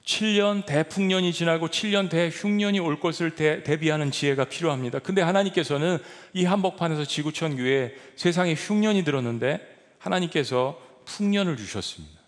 7년 0.03 0.65
대풍년이 0.65 1.31
지나고 1.31 1.67
7년 1.67 2.09
대흉년이 2.09 2.79
올 2.79 2.99
것을 2.99 3.35
대, 3.35 3.61
비하는 3.61 4.09
지혜가 4.09 4.45
필요합니다. 4.45 4.97
근데 4.99 5.21
하나님께서는 5.21 5.99
이 6.33 6.45
한복판에서 6.45 7.05
지구촌 7.05 7.57
교회에 7.57 7.93
세상에 8.15 8.55
흉년이 8.55 9.03
들었는데 9.03 9.59
하나님께서 9.99 10.81
풍년을 11.05 11.57
주셨습니다. 11.57 12.20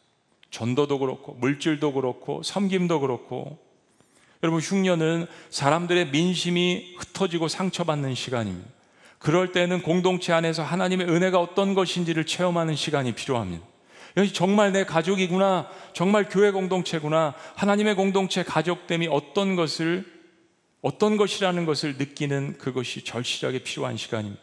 전도도 0.54 1.00
그렇고 1.00 1.34
물질도 1.34 1.94
그렇고 1.94 2.44
섬김도 2.44 3.00
그렇고 3.00 3.58
여러분 4.44 4.62
흉년은 4.62 5.26
사람들의 5.50 6.12
민심이 6.12 6.94
흩어지고 7.00 7.48
상처받는 7.48 8.13
시간입니다. 8.13 8.70
그럴 9.18 9.52
때는 9.52 9.82
공동체 9.82 10.32
안에서 10.32 10.62
하나님의 10.62 11.08
은혜가 11.08 11.39
어떤 11.39 11.74
것인지를 11.74 12.26
체험하는 12.26 12.76
시간이 12.76 13.13
필요합니다. 13.13 13.66
여기 14.18 14.32
정말 14.32 14.72
내 14.72 14.86
가족이구나. 14.86 15.70
정말 15.94 16.30
교회 16.30 16.52
공동체구나. 16.52 17.34
하나님의 17.56 17.96
공동체 17.96 18.44
가족됨이 18.44 19.08
어떤 19.10 19.56
것을 19.56 20.06
어떤 20.82 21.18
것이라는 21.18 21.66
것을 21.66 21.96
느끼는 21.98 22.60
그것이 22.60 23.04
절실하게 23.04 23.63
필요한 23.63 23.98
시간입니다. 23.98 24.42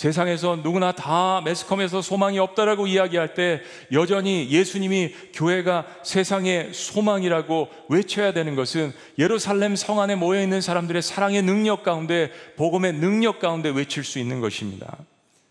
세상에서 0.00 0.60
누구나 0.62 0.92
다 0.92 1.42
매스컴에서 1.44 2.00
소망이 2.00 2.38
없다라고 2.38 2.86
이야기할 2.86 3.34
때 3.34 3.60
여전히 3.92 4.48
예수님이 4.48 5.12
교회가 5.34 5.84
세상의 6.02 6.72
소망이라고 6.72 7.68
외쳐야 7.90 8.32
되는 8.32 8.54
것은 8.54 8.94
예루살렘 9.18 9.76
성 9.76 10.00
안에 10.00 10.14
모여 10.14 10.42
있는 10.42 10.62
사람들의 10.62 11.02
사랑의 11.02 11.42
능력 11.42 11.82
가운데 11.82 12.30
복음의 12.56 12.94
능력 12.94 13.40
가운데 13.40 13.68
외칠 13.68 14.02
수 14.02 14.18
있는 14.18 14.40
것입니다. 14.40 14.96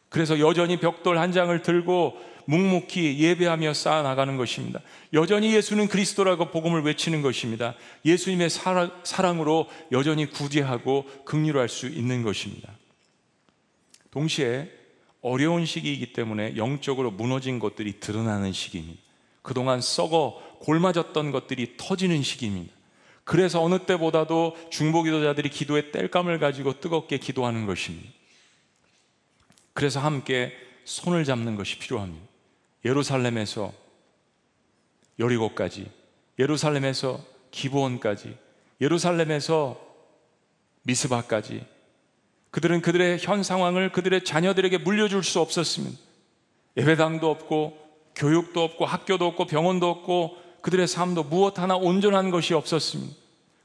그래서 0.09 0.39
여전히 0.39 0.77
벽돌 0.77 1.19
한 1.19 1.31
장을 1.31 1.61
들고 1.61 2.17
묵묵히 2.45 3.19
예배하며 3.19 3.75
쌓아 3.75 4.01
나가는 4.01 4.35
것입니다. 4.35 4.79
여전히 5.13 5.53
예수는 5.53 5.87
그리스도라고 5.87 6.45
복음을 6.45 6.81
외치는 6.81 7.21
것입니다. 7.21 7.75
예수님의 8.03 8.49
사랑으로 9.03 9.67
여전히 9.91 10.25
구제하고 10.27 11.05
긍휼할 11.25 11.69
수 11.69 11.85
있는 11.85 12.23
것입니다. 12.23 12.78
동시에 14.11 14.71
어려운 15.21 15.65
시기이기 15.65 16.13
때문에 16.13 16.55
영적으로 16.55 17.11
무너진 17.11 17.59
것들이 17.59 17.99
드러나는 17.99 18.53
시기입니다. 18.53 19.01
그동안 19.41 19.81
썩어 19.81 20.41
골마졌던 20.59 21.31
것들이 21.31 21.75
터지는 21.77 22.23
시기입니다. 22.23 22.73
그래서 23.23 23.61
어느 23.61 23.79
때보다도 23.79 24.57
중보 24.71 25.03
기도자들이 25.03 25.49
기도의 25.49 25.91
땔감을 25.91 26.39
가지고 26.39 26.79
뜨겁게 26.79 27.17
기도하는 27.17 27.65
것입니다. 27.65 28.09
그래서 29.73 29.99
함께 29.99 30.51
손을 30.83 31.25
잡는 31.25 31.55
것이 31.55 31.77
필요합니다. 31.77 32.25
예루살렘에서 32.85 33.71
여리고까지, 35.19 35.91
예루살렘에서 36.39 37.23
기브온까지, 37.51 38.35
예루살렘에서 38.81 39.79
미스바까지 40.83 41.65
그들은 42.51 42.81
그들의 42.81 43.19
현 43.21 43.43
상황을 43.43 43.91
그들의 43.91 44.23
자녀들에게 44.23 44.79
물려줄 44.79 45.23
수 45.23 45.39
없었습니다. 45.39 45.97
예배당도 46.77 47.29
없고 47.29 47.77
교육도 48.15 48.63
없고 48.63 48.85
학교도 48.85 49.25
없고 49.27 49.45
병원도 49.45 49.89
없고 49.89 50.37
그들의 50.61 50.87
삶도 50.87 51.23
무엇 51.23 51.59
하나 51.59 51.75
온전한 51.75 52.31
것이 52.31 52.53
없었습니다. 52.53 53.15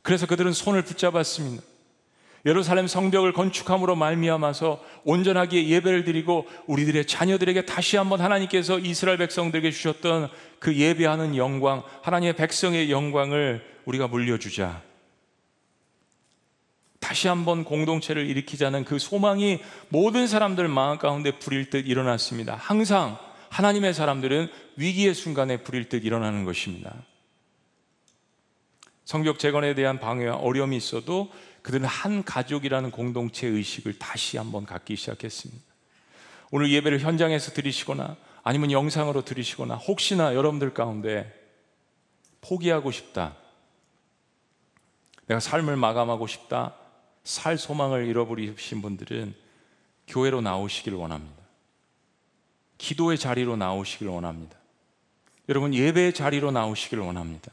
그래서 0.03 0.27
그들은 0.27 0.53
손을 0.53 0.83
붙잡았습니다. 0.83 1.63
예루살렘 2.47 2.87
성벽을 2.87 3.33
건축함으로 3.33 3.97
말미암아서 3.97 4.83
온전하게 5.05 5.67
예배를 5.69 6.05
드리고 6.05 6.47
우리들의 6.67 7.07
자녀들에게 7.07 7.65
다시 7.65 7.97
한번 7.97 8.21
하나님께서 8.21 8.79
이스라엘 8.79 9.17
백성들에게 9.17 9.71
주셨던 9.71 10.29
그 10.59 10.77
예배하는 10.77 11.37
영광, 11.37 11.83
하나님의 12.03 12.37
백성의 12.37 12.91
영광을 12.91 13.65
우리가 13.87 14.09
물려주자. 14.09 14.83
다시 17.05 17.29
한번 17.29 17.65
공동체를 17.65 18.27
일으키자는 18.27 18.87
그 18.87 18.99
소망이 18.99 19.61
모든 19.91 20.27
사람들 20.27 20.69
마음 20.69 20.97
가운데 20.97 21.39
불일 21.39 21.69
듯 21.69 21.87
일어났습니다. 21.87 22.57
항상 22.57 23.19
하나님의 23.51 23.93
사람들은 23.93 24.51
위기의 24.77 25.13
순간에 25.13 25.59
불일 25.59 25.91
듯 25.91 26.07
일어나는 26.07 26.47
것입니다. 26.47 26.95
성벽 29.05 29.39
재건에 29.39 29.75
대한 29.75 30.01
방해와 30.01 30.37
어려움이 30.37 30.79
있어도 30.79 31.31
그들은 31.61 31.85
한 31.85 32.25
가족이라는 32.25 32.91
공동체 32.91 33.49
의식을 33.49 33.99
다시 33.99 34.39
한번 34.39 34.65
갖기 34.65 34.97
시작했습니다. 34.97 35.63
오늘 36.53 36.71
예배를 36.73 37.01
현장에서 37.01 37.53
들으시거나 37.53 38.17
아니면 38.43 38.71
영상으로 38.71 39.27
들으시거나 39.27 39.75
혹시나 39.75 40.35
여러분들 40.35 40.73
가운데 40.73 41.31
포기하고 42.41 42.91
싶다. 42.91 43.37
내가 45.27 45.39
삶을 45.39 45.77
마감하고 45.77 46.27
싶다. 46.27 46.77
살 47.25 47.59
소망을 47.59 48.07
잃어버리신 48.07 48.83
분들은 48.83 49.35
교회로 50.07 50.43
나오시길 50.43 50.95
원합니다. 50.95 51.43
기도의 52.79 53.19
자리로 53.19 53.57
나오시길 53.57 54.09
원합니다. 54.09 54.57
여러분 55.49 55.75
예배의 55.75 56.13
자리로 56.13 56.51
나오시길 56.51 56.99
원합니다. 56.99 57.51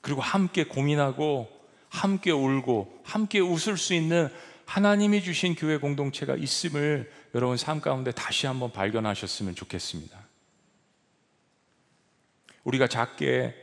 그리고 0.00 0.20
함께 0.20 0.64
고민하고 0.64 1.48
함께 1.88 2.30
울고 2.30 3.02
함께 3.04 3.40
웃을 3.40 3.76
수 3.76 3.94
있는 3.94 4.28
하나님이 4.64 5.22
주신 5.22 5.54
교회 5.54 5.76
공동체가 5.76 6.34
있음을 6.34 7.10
여러분 7.34 7.56
삶 7.56 7.80
가운데 7.80 8.10
다시 8.10 8.46
한번 8.46 8.72
발견하셨으면 8.72 9.54
좋겠습니다. 9.54 10.18
우리가 12.64 12.86
작게 12.86 13.54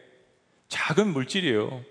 작은 0.67 1.07
물질이에요. 1.13 1.83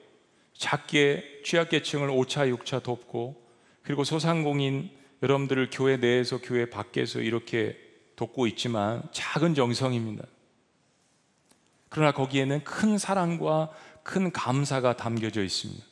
작게 0.58 1.42
취약계층을 1.44 2.08
5차, 2.08 2.54
6차 2.54 2.82
돕고 2.82 3.42
그리고 3.82 4.04
소상공인 4.04 4.90
여러분들을 5.22 5.70
교회 5.72 5.96
내에서 5.96 6.38
교회 6.38 6.68
밖에서 6.68 7.20
이렇게 7.20 7.78
돕고 8.16 8.46
있지만 8.48 9.02
작은 9.12 9.54
정성입니다. 9.54 10.24
그러나 11.88 12.12
거기에는 12.12 12.64
큰 12.64 12.98
사랑과 12.98 13.70
큰 14.02 14.32
감사가 14.32 14.96
담겨져 14.96 15.42
있습니다. 15.42 15.82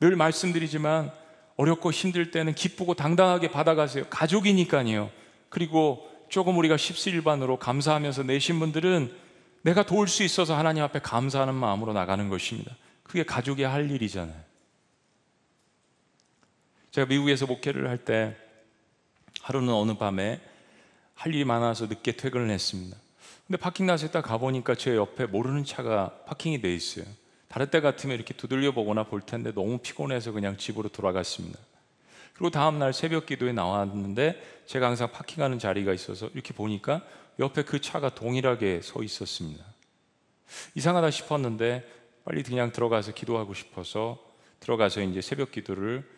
늘 0.00 0.16
말씀드리지만 0.16 1.10
어렵고 1.56 1.92
힘들 1.92 2.30
때는 2.30 2.54
기쁘고 2.54 2.94
당당하게 2.94 3.50
받아가세요. 3.50 4.04
가족이니까요. 4.10 5.10
그리고 5.48 6.08
조금 6.28 6.58
우리가 6.58 6.76
십시일반으로 6.76 7.58
감사하면서 7.58 8.24
내신 8.24 8.58
분들은 8.58 9.14
내가 9.62 9.84
도울 9.84 10.08
수 10.08 10.22
있어서 10.22 10.56
하나님 10.56 10.82
앞에 10.82 10.98
감사하는 11.00 11.54
마음으로 11.54 11.92
나가는 11.92 12.28
것입니다. 12.28 12.74
그게 13.12 13.24
가족이 13.24 13.62
할 13.62 13.90
일이잖아요. 13.90 14.40
제가 16.92 17.06
미국에서 17.06 17.44
목회를 17.44 17.90
할 17.90 17.98
때 17.98 18.34
하루는 19.42 19.70
어느 19.74 19.98
밤에 19.98 20.40
할 21.12 21.34
일이 21.34 21.44
많아서 21.44 21.88
늦게 21.88 22.12
퇴근을 22.12 22.48
했습니다. 22.48 22.96
근데 23.46 23.58
파킹라스에 23.58 24.12
딱 24.12 24.22
가보니까 24.22 24.76
제 24.76 24.96
옆에 24.96 25.26
모르는 25.26 25.66
차가 25.66 26.22
파킹이 26.24 26.62
돼 26.62 26.74
있어요. 26.74 27.04
다른 27.48 27.68
때 27.68 27.82
같으면 27.82 28.16
이렇게 28.16 28.32
두들려 28.32 28.72
보거나 28.72 29.02
볼 29.02 29.20
텐데 29.20 29.52
너무 29.52 29.76
피곤해서 29.76 30.32
그냥 30.32 30.56
집으로 30.56 30.88
돌아갔습니다. 30.88 31.58
그리고 32.32 32.48
다음 32.48 32.78
날 32.78 32.94
새벽 32.94 33.26
기도에 33.26 33.52
나왔는데 33.52 34.62
제가 34.64 34.86
항상 34.86 35.12
파킹하는 35.12 35.58
자리가 35.58 35.92
있어서 35.92 36.30
이렇게 36.32 36.54
보니까 36.54 37.04
옆에 37.38 37.62
그 37.62 37.78
차가 37.78 38.14
동일하게 38.14 38.80
서 38.80 39.02
있었습니다. 39.02 39.62
이상하다 40.74 41.10
싶었는데 41.10 42.01
빨리 42.24 42.42
그냥 42.42 42.72
들어가서 42.72 43.12
기도하고 43.12 43.54
싶어서 43.54 44.18
들어가서 44.60 45.02
이제 45.02 45.20
새벽 45.20 45.50
기도를 45.52 46.08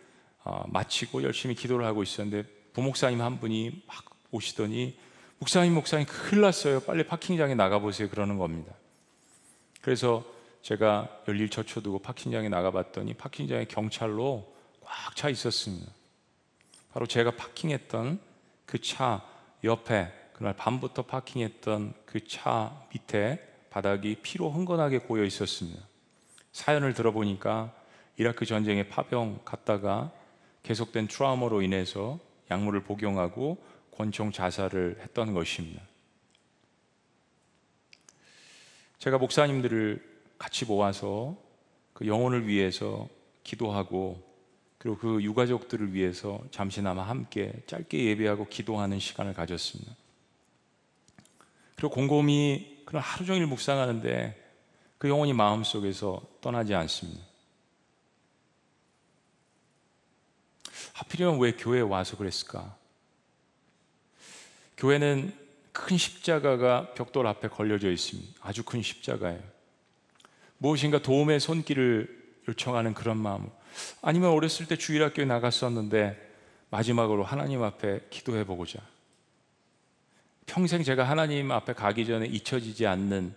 아, 0.43 0.65
마치고 0.69 1.23
열심히 1.23 1.55
기도를 1.55 1.87
하고 1.87 2.03
있었는데 2.03 2.49
부목사님 2.75 3.21
한 3.23 3.41
분이 3.41 3.83
막 3.87 4.05
오시더니 4.31 4.99
목사님 5.39 5.75
목사님 5.75 6.07
큰일 6.07 6.43
났어요. 6.43 6.81
빨리 6.81 7.07
파킹장에 7.07 7.55
나가 7.55 7.79
보세요. 7.79 8.09
그러는 8.11 8.37
겁니다. 8.39 8.73
그래서 9.81 10.25
제가 10.63 11.09
열일 11.29 11.49
젖혀두고 11.51 12.01
파킹장에 12.01 12.49
나가봤더니 12.49 13.15
파킹장에 13.15 13.67
경찰로 13.67 14.53
꽉 14.83 15.17
차 15.17 15.29
있었습니다. 15.29 15.91
바로 16.93 17.07
제가 17.07 17.33
파킹했던 17.37 18.21
그 18.67 18.79
차 18.79 19.23
옆에 19.63 20.13
그날 20.35 20.55
밤부터 20.55 21.03
파킹했던 21.03 21.95
그 22.07 22.21
차 22.27 22.87
밑에 22.93 23.41
바닥이 23.71 24.17
피로 24.23 24.51
흥건하게 24.51 24.99
고여 24.99 25.25
있었습니다. 25.25 25.83
사연을 26.55 26.95
들어보니까 26.95 27.75
이라크 28.17 28.47
전쟁에 28.47 28.89
파병 28.89 29.41
갔다가 29.45 30.13
계속된 30.63 31.09
트라우마로 31.09 31.63
인해서 31.63 32.21
약물을 32.51 32.85
복용하고 32.85 33.59
권총 33.91 34.31
자살을 34.31 34.99
했던 35.01 35.35
것입니다. 35.35 35.83
제가 38.99 39.19
목사님들을 39.19 40.23
같이 40.39 40.65
모아서 40.65 41.37
그 41.93 42.07
영혼을 42.07 42.47
위해서 42.47 43.09
기도하고 43.43 44.23
그리고 44.79 44.97
그 44.99 45.23
유가족들을 45.23 45.93
위해서 45.93 46.41
잠시나마 46.53 47.03
함께 47.03 47.53
짧게 47.67 48.05
예배하고 48.05 48.47
기도하는 48.47 49.01
시간을 49.01 49.35
가졌습니다. 49.35 49.93
그리고 51.75 51.91
곰곰이 51.91 52.83
그런 52.85 53.03
하루 53.03 53.27
종일 53.27 53.47
묵상하는데 53.49 54.45
그 54.99 55.09
영혼이 55.09 55.33
마음속에서 55.33 56.23
떠나지 56.45 56.75
않습니다. 56.75 57.25
하필이면 60.93 61.39
왜 61.41 61.53
교회에 61.53 61.81
와서 61.81 62.19
그랬을까? 62.19 62.77
교회는 64.77 65.35
큰 65.73 65.97
십자가가 65.97 66.93
벽돌 66.93 67.27
앞에 67.27 67.49
걸려져 67.49 67.91
있습니다. 67.91 68.41
아주 68.43 68.63
큰 68.63 68.83
십자가예요. 68.83 69.43
무엇인가 70.59 71.01
도움의 71.01 71.41
손길을 71.41 72.43
요청하는 72.47 72.93
그런 72.93 73.17
마음. 73.17 73.49
아니면 74.03 74.31
어렸을 74.31 74.67
때 74.67 74.77
주일학교에 74.77 75.25
나갔었는데 75.25 76.33
마지막으로 76.69 77.25
하나님 77.25 77.63
앞에 77.63 78.09
기도해 78.11 78.45
보고자. 78.45 78.81
평생 80.45 80.83
제가 80.83 81.05
하나님 81.05 81.51
앞에 81.51 81.73
가기 81.73 82.05
전에 82.05 82.27
잊혀지지 82.27 82.87
않는 82.87 83.35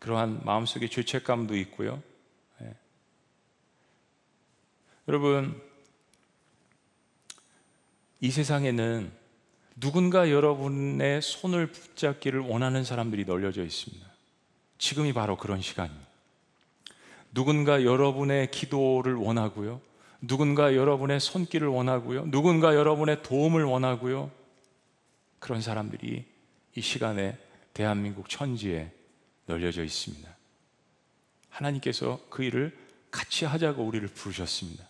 그러한 0.00 0.44
마음속의 0.44 0.90
죄책감도 0.90 1.56
있고요. 1.56 2.02
네. 2.58 2.74
여러분, 5.10 5.60
이 8.20 8.30
세상에는 8.30 9.10
누군가 9.74 10.30
여러분의 10.30 11.20
손을 11.20 11.66
붙잡기를 11.66 12.38
원하는 12.38 12.84
사람들이 12.84 13.24
널려져 13.24 13.64
있습니다. 13.64 14.06
지금이 14.78 15.12
바로 15.12 15.36
그런 15.36 15.60
시간입니다. 15.60 16.06
누군가 17.34 17.82
여러분의 17.82 18.52
기도를 18.52 19.16
원하고요. 19.16 19.80
누군가 20.20 20.76
여러분의 20.76 21.18
손길을 21.18 21.66
원하고요. 21.66 22.30
누군가 22.30 22.76
여러분의 22.76 23.24
도움을 23.24 23.64
원하고요. 23.64 24.30
그런 25.40 25.60
사람들이 25.60 26.24
이 26.76 26.80
시간에 26.80 27.36
대한민국 27.74 28.28
천지에 28.28 28.92
널려져 29.46 29.82
있습니다. 29.82 30.30
하나님께서 31.48 32.20
그 32.30 32.44
일을 32.44 32.78
같이 33.10 33.44
하자고 33.44 33.82
우리를 33.82 34.06
부르셨습니다. 34.06 34.89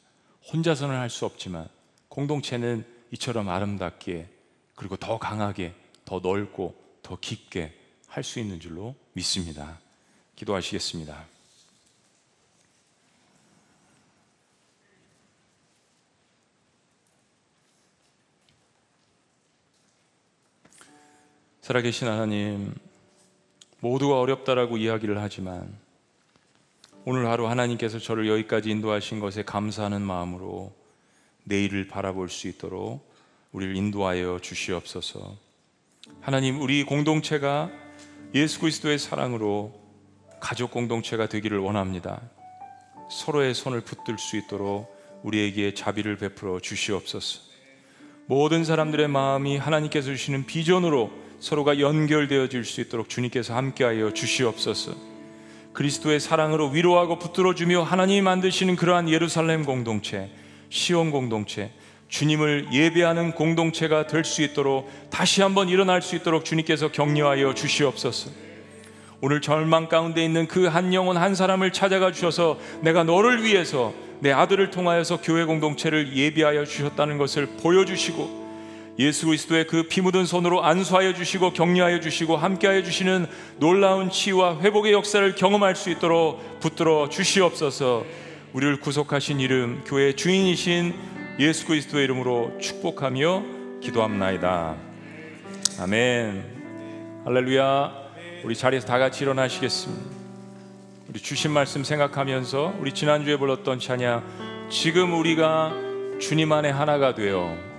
혼자서는 0.52 0.96
할 0.96 1.08
수 1.10 1.26
없지만 1.26 1.68
공동체는 2.08 2.84
이처럼 3.12 3.48
아름답게 3.48 4.28
그리고 4.74 4.96
더 4.96 5.18
강하게, 5.18 5.74
더 6.04 6.20
넓고, 6.20 6.74
더 7.02 7.18
깊게 7.20 7.74
할 8.08 8.24
수 8.24 8.40
있는 8.40 8.58
줄로 8.58 8.94
믿습니다. 9.12 9.78
기도하시겠습니다. 10.36 11.26
살아계신 21.60 22.08
하나님, 22.08 22.74
모두가 23.80 24.18
어렵다라고 24.18 24.76
이야기를 24.76 25.20
하지만 25.20 25.78
오늘 27.12 27.26
하루 27.26 27.48
하나님께서 27.48 27.98
저를 27.98 28.28
여기까지 28.28 28.70
인도하신 28.70 29.18
것에 29.18 29.42
감사하는 29.42 30.00
마음으로 30.00 30.72
내일을 31.42 31.88
바라볼 31.88 32.28
수 32.28 32.46
있도록 32.46 33.04
우리를 33.50 33.74
인도하여 33.74 34.38
주시옵소서. 34.40 35.34
하나님, 36.20 36.60
우리 36.60 36.84
공동체가 36.84 37.68
예수 38.32 38.60
그리스도의 38.60 39.00
사랑으로 39.00 39.74
가족 40.38 40.70
공동체가 40.70 41.26
되기를 41.26 41.58
원합니다. 41.58 42.20
서로의 43.10 43.54
손을 43.54 43.80
붙들 43.80 44.16
수 44.16 44.36
있도록 44.36 44.96
우리에게 45.24 45.74
자비를 45.74 46.16
베풀어 46.16 46.60
주시옵소서. 46.60 47.40
모든 48.26 48.62
사람들의 48.62 49.08
마음이 49.08 49.56
하나님께서 49.56 50.12
주시는 50.12 50.46
비전으로 50.46 51.10
서로가 51.40 51.80
연결되어질 51.80 52.64
수 52.64 52.80
있도록 52.80 53.08
주님께서 53.08 53.56
함께하여 53.56 54.14
주시옵소서. 54.14 55.09
그리스도의 55.72 56.20
사랑으로 56.20 56.68
위로하고 56.70 57.18
붙들어 57.18 57.54
주며 57.54 57.82
하나님이 57.82 58.22
만드시는 58.22 58.76
그러한 58.76 59.08
예루살렘 59.08 59.64
공동체, 59.64 60.30
시온 60.68 61.10
공동체, 61.10 61.70
주님을 62.08 62.68
예배하는 62.72 63.32
공동체가 63.32 64.06
될 64.08 64.24
수 64.24 64.42
있도록 64.42 64.90
다시 65.10 65.42
한번 65.42 65.68
일어날 65.68 66.02
수 66.02 66.16
있도록 66.16 66.44
주님께서 66.44 66.90
격려하여 66.90 67.54
주시옵소서. 67.54 68.30
오늘 69.22 69.40
절망 69.40 69.88
가운데 69.88 70.24
있는 70.24 70.48
그 70.48 70.66
한 70.66 70.92
영혼 70.94 71.16
한 71.16 71.34
사람을 71.34 71.72
찾아가 71.72 72.10
주셔서 72.10 72.58
내가 72.80 73.04
너를 73.04 73.44
위해서 73.44 73.92
내 74.20 74.32
아들을 74.32 74.70
통하여서 74.70 75.20
교회 75.22 75.44
공동체를 75.44 76.16
예비하여 76.16 76.64
주셨다는 76.64 77.16
것을 77.18 77.46
보여주시고 77.62 78.39
예수 79.00 79.24
그리스도의 79.24 79.66
그 79.66 79.88
피 79.88 80.02
묻은 80.02 80.26
손으로 80.26 80.62
안수하여 80.62 81.14
주시고 81.14 81.54
격려하여 81.54 82.00
주시고 82.00 82.36
함께하여 82.36 82.82
주시는 82.82 83.26
놀라운 83.58 84.10
치유와 84.10 84.60
회복의 84.60 84.92
역사를 84.92 85.34
경험할 85.34 85.74
수 85.74 85.88
있도록 85.88 86.60
붙들어 86.60 87.08
주시옵소서. 87.08 88.04
우리를 88.52 88.78
구속하신 88.80 89.40
이름 89.40 89.82
교회 89.86 90.12
주인이신 90.12 90.94
예수 91.38 91.66
그리스도의 91.66 92.04
이름으로 92.04 92.58
축복하며 92.60 93.42
기도합나이다. 93.80 94.76
아멘. 95.80 97.22
할렐루야. 97.24 97.92
우리 98.44 98.54
자리에서 98.54 98.86
다 98.86 98.98
같이 98.98 99.24
일어나시겠습니다. 99.24 100.04
우리 101.08 101.20
주신 101.20 101.52
말씀 101.52 101.84
생각하면서 101.84 102.74
우리 102.78 102.92
지난주에 102.92 103.38
불렀던 103.38 103.80
찬양 103.80 104.68
지금 104.70 105.18
우리가 105.18 105.72
주님 106.20 106.52
안에 106.52 106.68
하나가 106.68 107.14
되어 107.14 107.69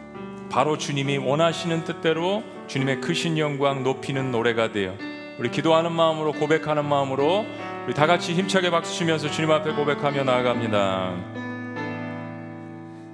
바로 0.52 0.78
주님이 0.78 1.18
원하시는 1.18 1.86
뜻대로 1.86 2.44
주님의 2.68 3.00
크신 3.00 3.38
영광 3.38 3.84
높이는 3.84 4.32
노래가 4.32 4.74
되어 4.74 4.94
우리 5.40 5.50
기도하는 5.50 5.94
마음으로 5.94 6.34
고백하는 6.34 6.84
마음으로 6.84 7.46
우리 7.86 7.94
다 7.94 8.06
같이 8.06 8.34
힘차게 8.34 8.70
박수 8.70 8.94
치면서 8.94 9.32
주님 9.32 9.50
앞에 9.50 9.72
고백하며 9.72 10.26
나아갑니다. 10.26 11.16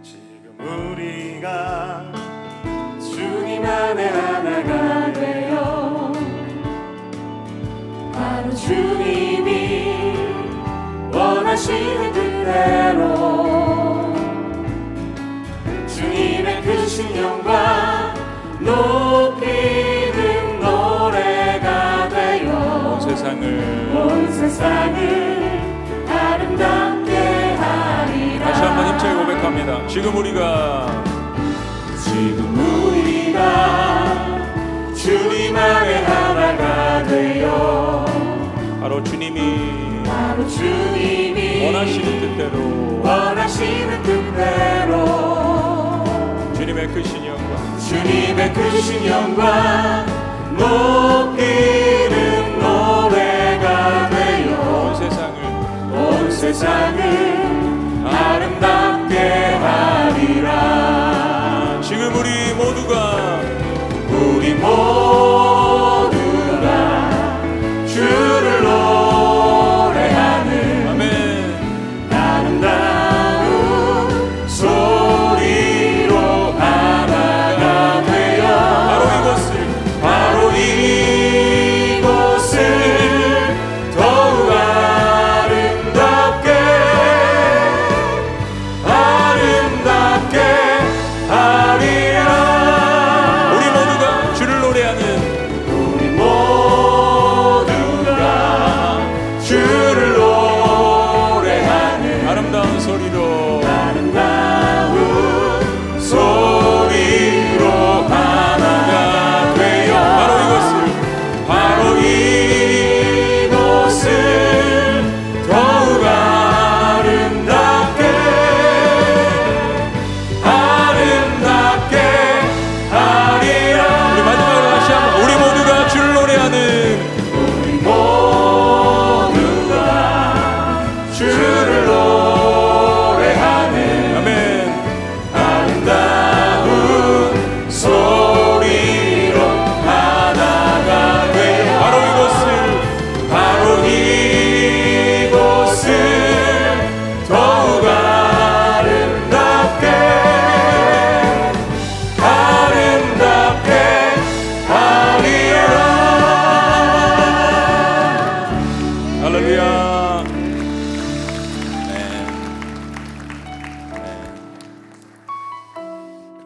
지금 0.02 0.58
우리가 0.60 2.12
주님 3.00 3.64
안에 3.64 4.08
하나가 4.08 5.14
되어 5.14 6.12
바로 8.14 8.56
주님이 8.56 9.94
원하시는 11.14 12.14
뜻대로 12.14 13.17
온 22.98 23.02
세상을 23.02 23.92
온 23.96 24.32
세상을 24.32 25.62
아름답게 26.08 27.18
하리라 27.56 28.46
다시 28.46 28.62
한번 28.62 28.88
힘차게 28.88 29.16
고백합니다. 29.16 29.88
지금 29.88 30.16
우리가 30.16 31.04
지금 32.04 32.40
우리가 32.58 33.34
주님 34.96 35.56
안에 35.56 36.04
하나가 36.04 37.04
되어 37.04 38.06
바로 38.82 39.04
주님이 39.04 40.04
바로 40.06 40.48
주님이 40.48 41.66
원하시는 41.66 42.20
뜻대로 42.22 43.02
원하시는 43.04 44.04
뜻대로 44.04 45.87
주님의 46.68 46.88
크신 46.90 47.26
영광. 47.26 47.80
주님의 47.80 48.54
크신 48.54 49.08
영광 49.08 50.06
높이는 50.58 52.60
노래가 52.60 54.10
되어 54.10 54.70
온 54.70 54.94
세상을. 54.94 55.38
온 55.94 56.30
세상을 56.30 57.00
아름답게 58.06 59.18
하리라. 59.64 60.52
지금 61.82 62.14
우리 62.14 62.54
모두가 62.56 63.40
우리 64.10 64.54
모두 64.56 65.07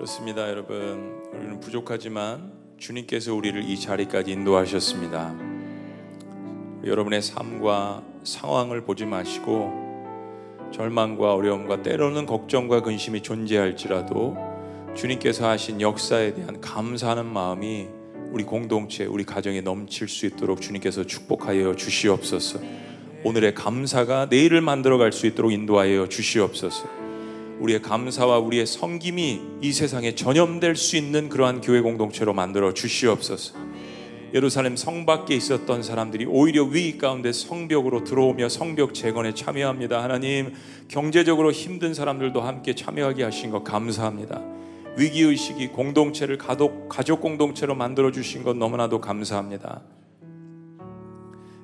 그렇습니다 0.02 0.50
여러분 0.50 1.22
우리는 1.32 1.60
부족하지만 1.60 2.52
주님께서 2.80 3.36
우리를 3.36 3.64
이 3.70 3.80
자리까지 3.80 4.32
인도하셨습니다 4.32 5.36
여러분의 6.84 7.22
삶과 7.22 8.02
상황을 8.24 8.82
보지 8.82 9.06
마시고 9.06 10.72
절망과 10.74 11.36
어려움과 11.36 11.84
때로는 11.84 12.26
걱정과 12.26 12.82
근심이 12.82 13.22
존재할지라도 13.22 14.38
주님께서 14.96 15.48
하신 15.48 15.82
역사에 15.82 16.34
대한 16.34 16.60
감사하는 16.60 17.28
마음이 17.28 17.88
우리 18.32 18.44
공동체, 18.44 19.06
우리 19.06 19.24
가정에 19.24 19.62
넘칠 19.62 20.08
수 20.08 20.26
있도록 20.26 20.62
주님께서 20.62 21.04
축복하여 21.04 21.76
주시옵소서. 21.76 22.60
오늘의 23.24 23.54
감사가 23.54 24.30
내일을 24.32 24.62
만들어 24.62 24.98
갈 24.98 25.12
수 25.12 25.28
있도록 25.28 25.52
인도하여 25.52 26.10
주시옵소서. 26.10 27.01
우리의 27.62 27.82
감사와 27.84 28.40
우리의 28.40 28.66
섬김이 28.66 29.42
이 29.62 29.72
세상에 29.72 30.16
전염될 30.16 30.76
수 30.76 30.98
있는 30.98 31.30
그러한 31.30 31.62
교회 31.62 31.82
공동체로 31.82 32.34
만들어 32.34 32.74
주시옵소서. 32.74 33.56
예루살렘 34.34 34.76
성 34.76 35.06
밖에 35.06 35.36
있었던 35.36 35.84
사람들이 35.84 36.26
오히려 36.26 36.64
위기 36.64 36.98
가운데 36.98 37.32
성벽으로 37.32 38.04
들어오며 38.04 38.50
성벽 38.50 38.94
재건에 38.94 39.34
참여합니다. 39.34 40.02
하나님, 40.02 40.54
경제적으로 40.88 41.52
힘든 41.52 41.94
사람들도 41.94 42.42
함께 42.42 42.74
참여하게 42.74 43.26
하신 43.26 43.52
것 43.52 43.64
감사합니다. 43.64 44.42
위기 44.98 45.22
의식이 45.22 45.68
공동체를 45.68 46.38
가족 46.38 46.90
가족 46.90 47.22
공동체로 47.22 47.76
만들어 47.76 48.12
주신 48.12 48.44
것 48.44 48.58
너무나도 48.58 49.02
감사합니다. 49.02 49.82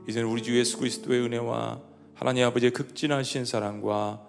이제는 0.07 0.29
우리 0.29 0.43
주 0.43 0.57
예수 0.57 0.77
그리스도의 0.77 1.21
은혜와 1.21 1.79
하나님 2.13 2.45
아버지의 2.45 2.71
극진하신 2.71 3.45
사랑과 3.45 4.26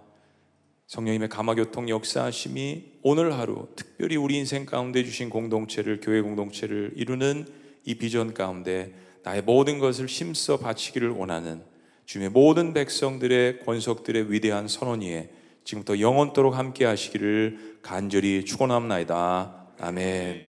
성령님의 0.88 1.28
감화교통 1.28 1.90
역사하심이 1.90 2.84
오늘 3.02 3.34
하루 3.34 3.68
특별히 3.76 4.16
우리 4.16 4.38
인생 4.38 4.64
가운데 4.64 5.04
주신 5.04 5.28
공동체를 5.28 6.00
교회 6.00 6.22
공동체를 6.22 6.92
이루는 6.96 7.46
이 7.84 7.96
비전 7.96 8.32
가운데 8.32 8.94
나의 9.22 9.42
모든 9.42 9.78
것을 9.78 10.06
힘써 10.06 10.56
바치기를 10.56 11.10
원하는 11.10 11.62
주님의 12.06 12.30
모든 12.30 12.72
백성들의 12.72 13.60
권속들의 13.66 14.32
위대한 14.32 14.66
선언 14.66 15.02
위에 15.02 15.28
지금부터 15.64 16.00
영원토록 16.00 16.56
함께 16.56 16.86
하시기를 16.86 17.80
간절히 17.82 18.46
축원합나이다. 18.46 19.74
아멘. 19.80 20.47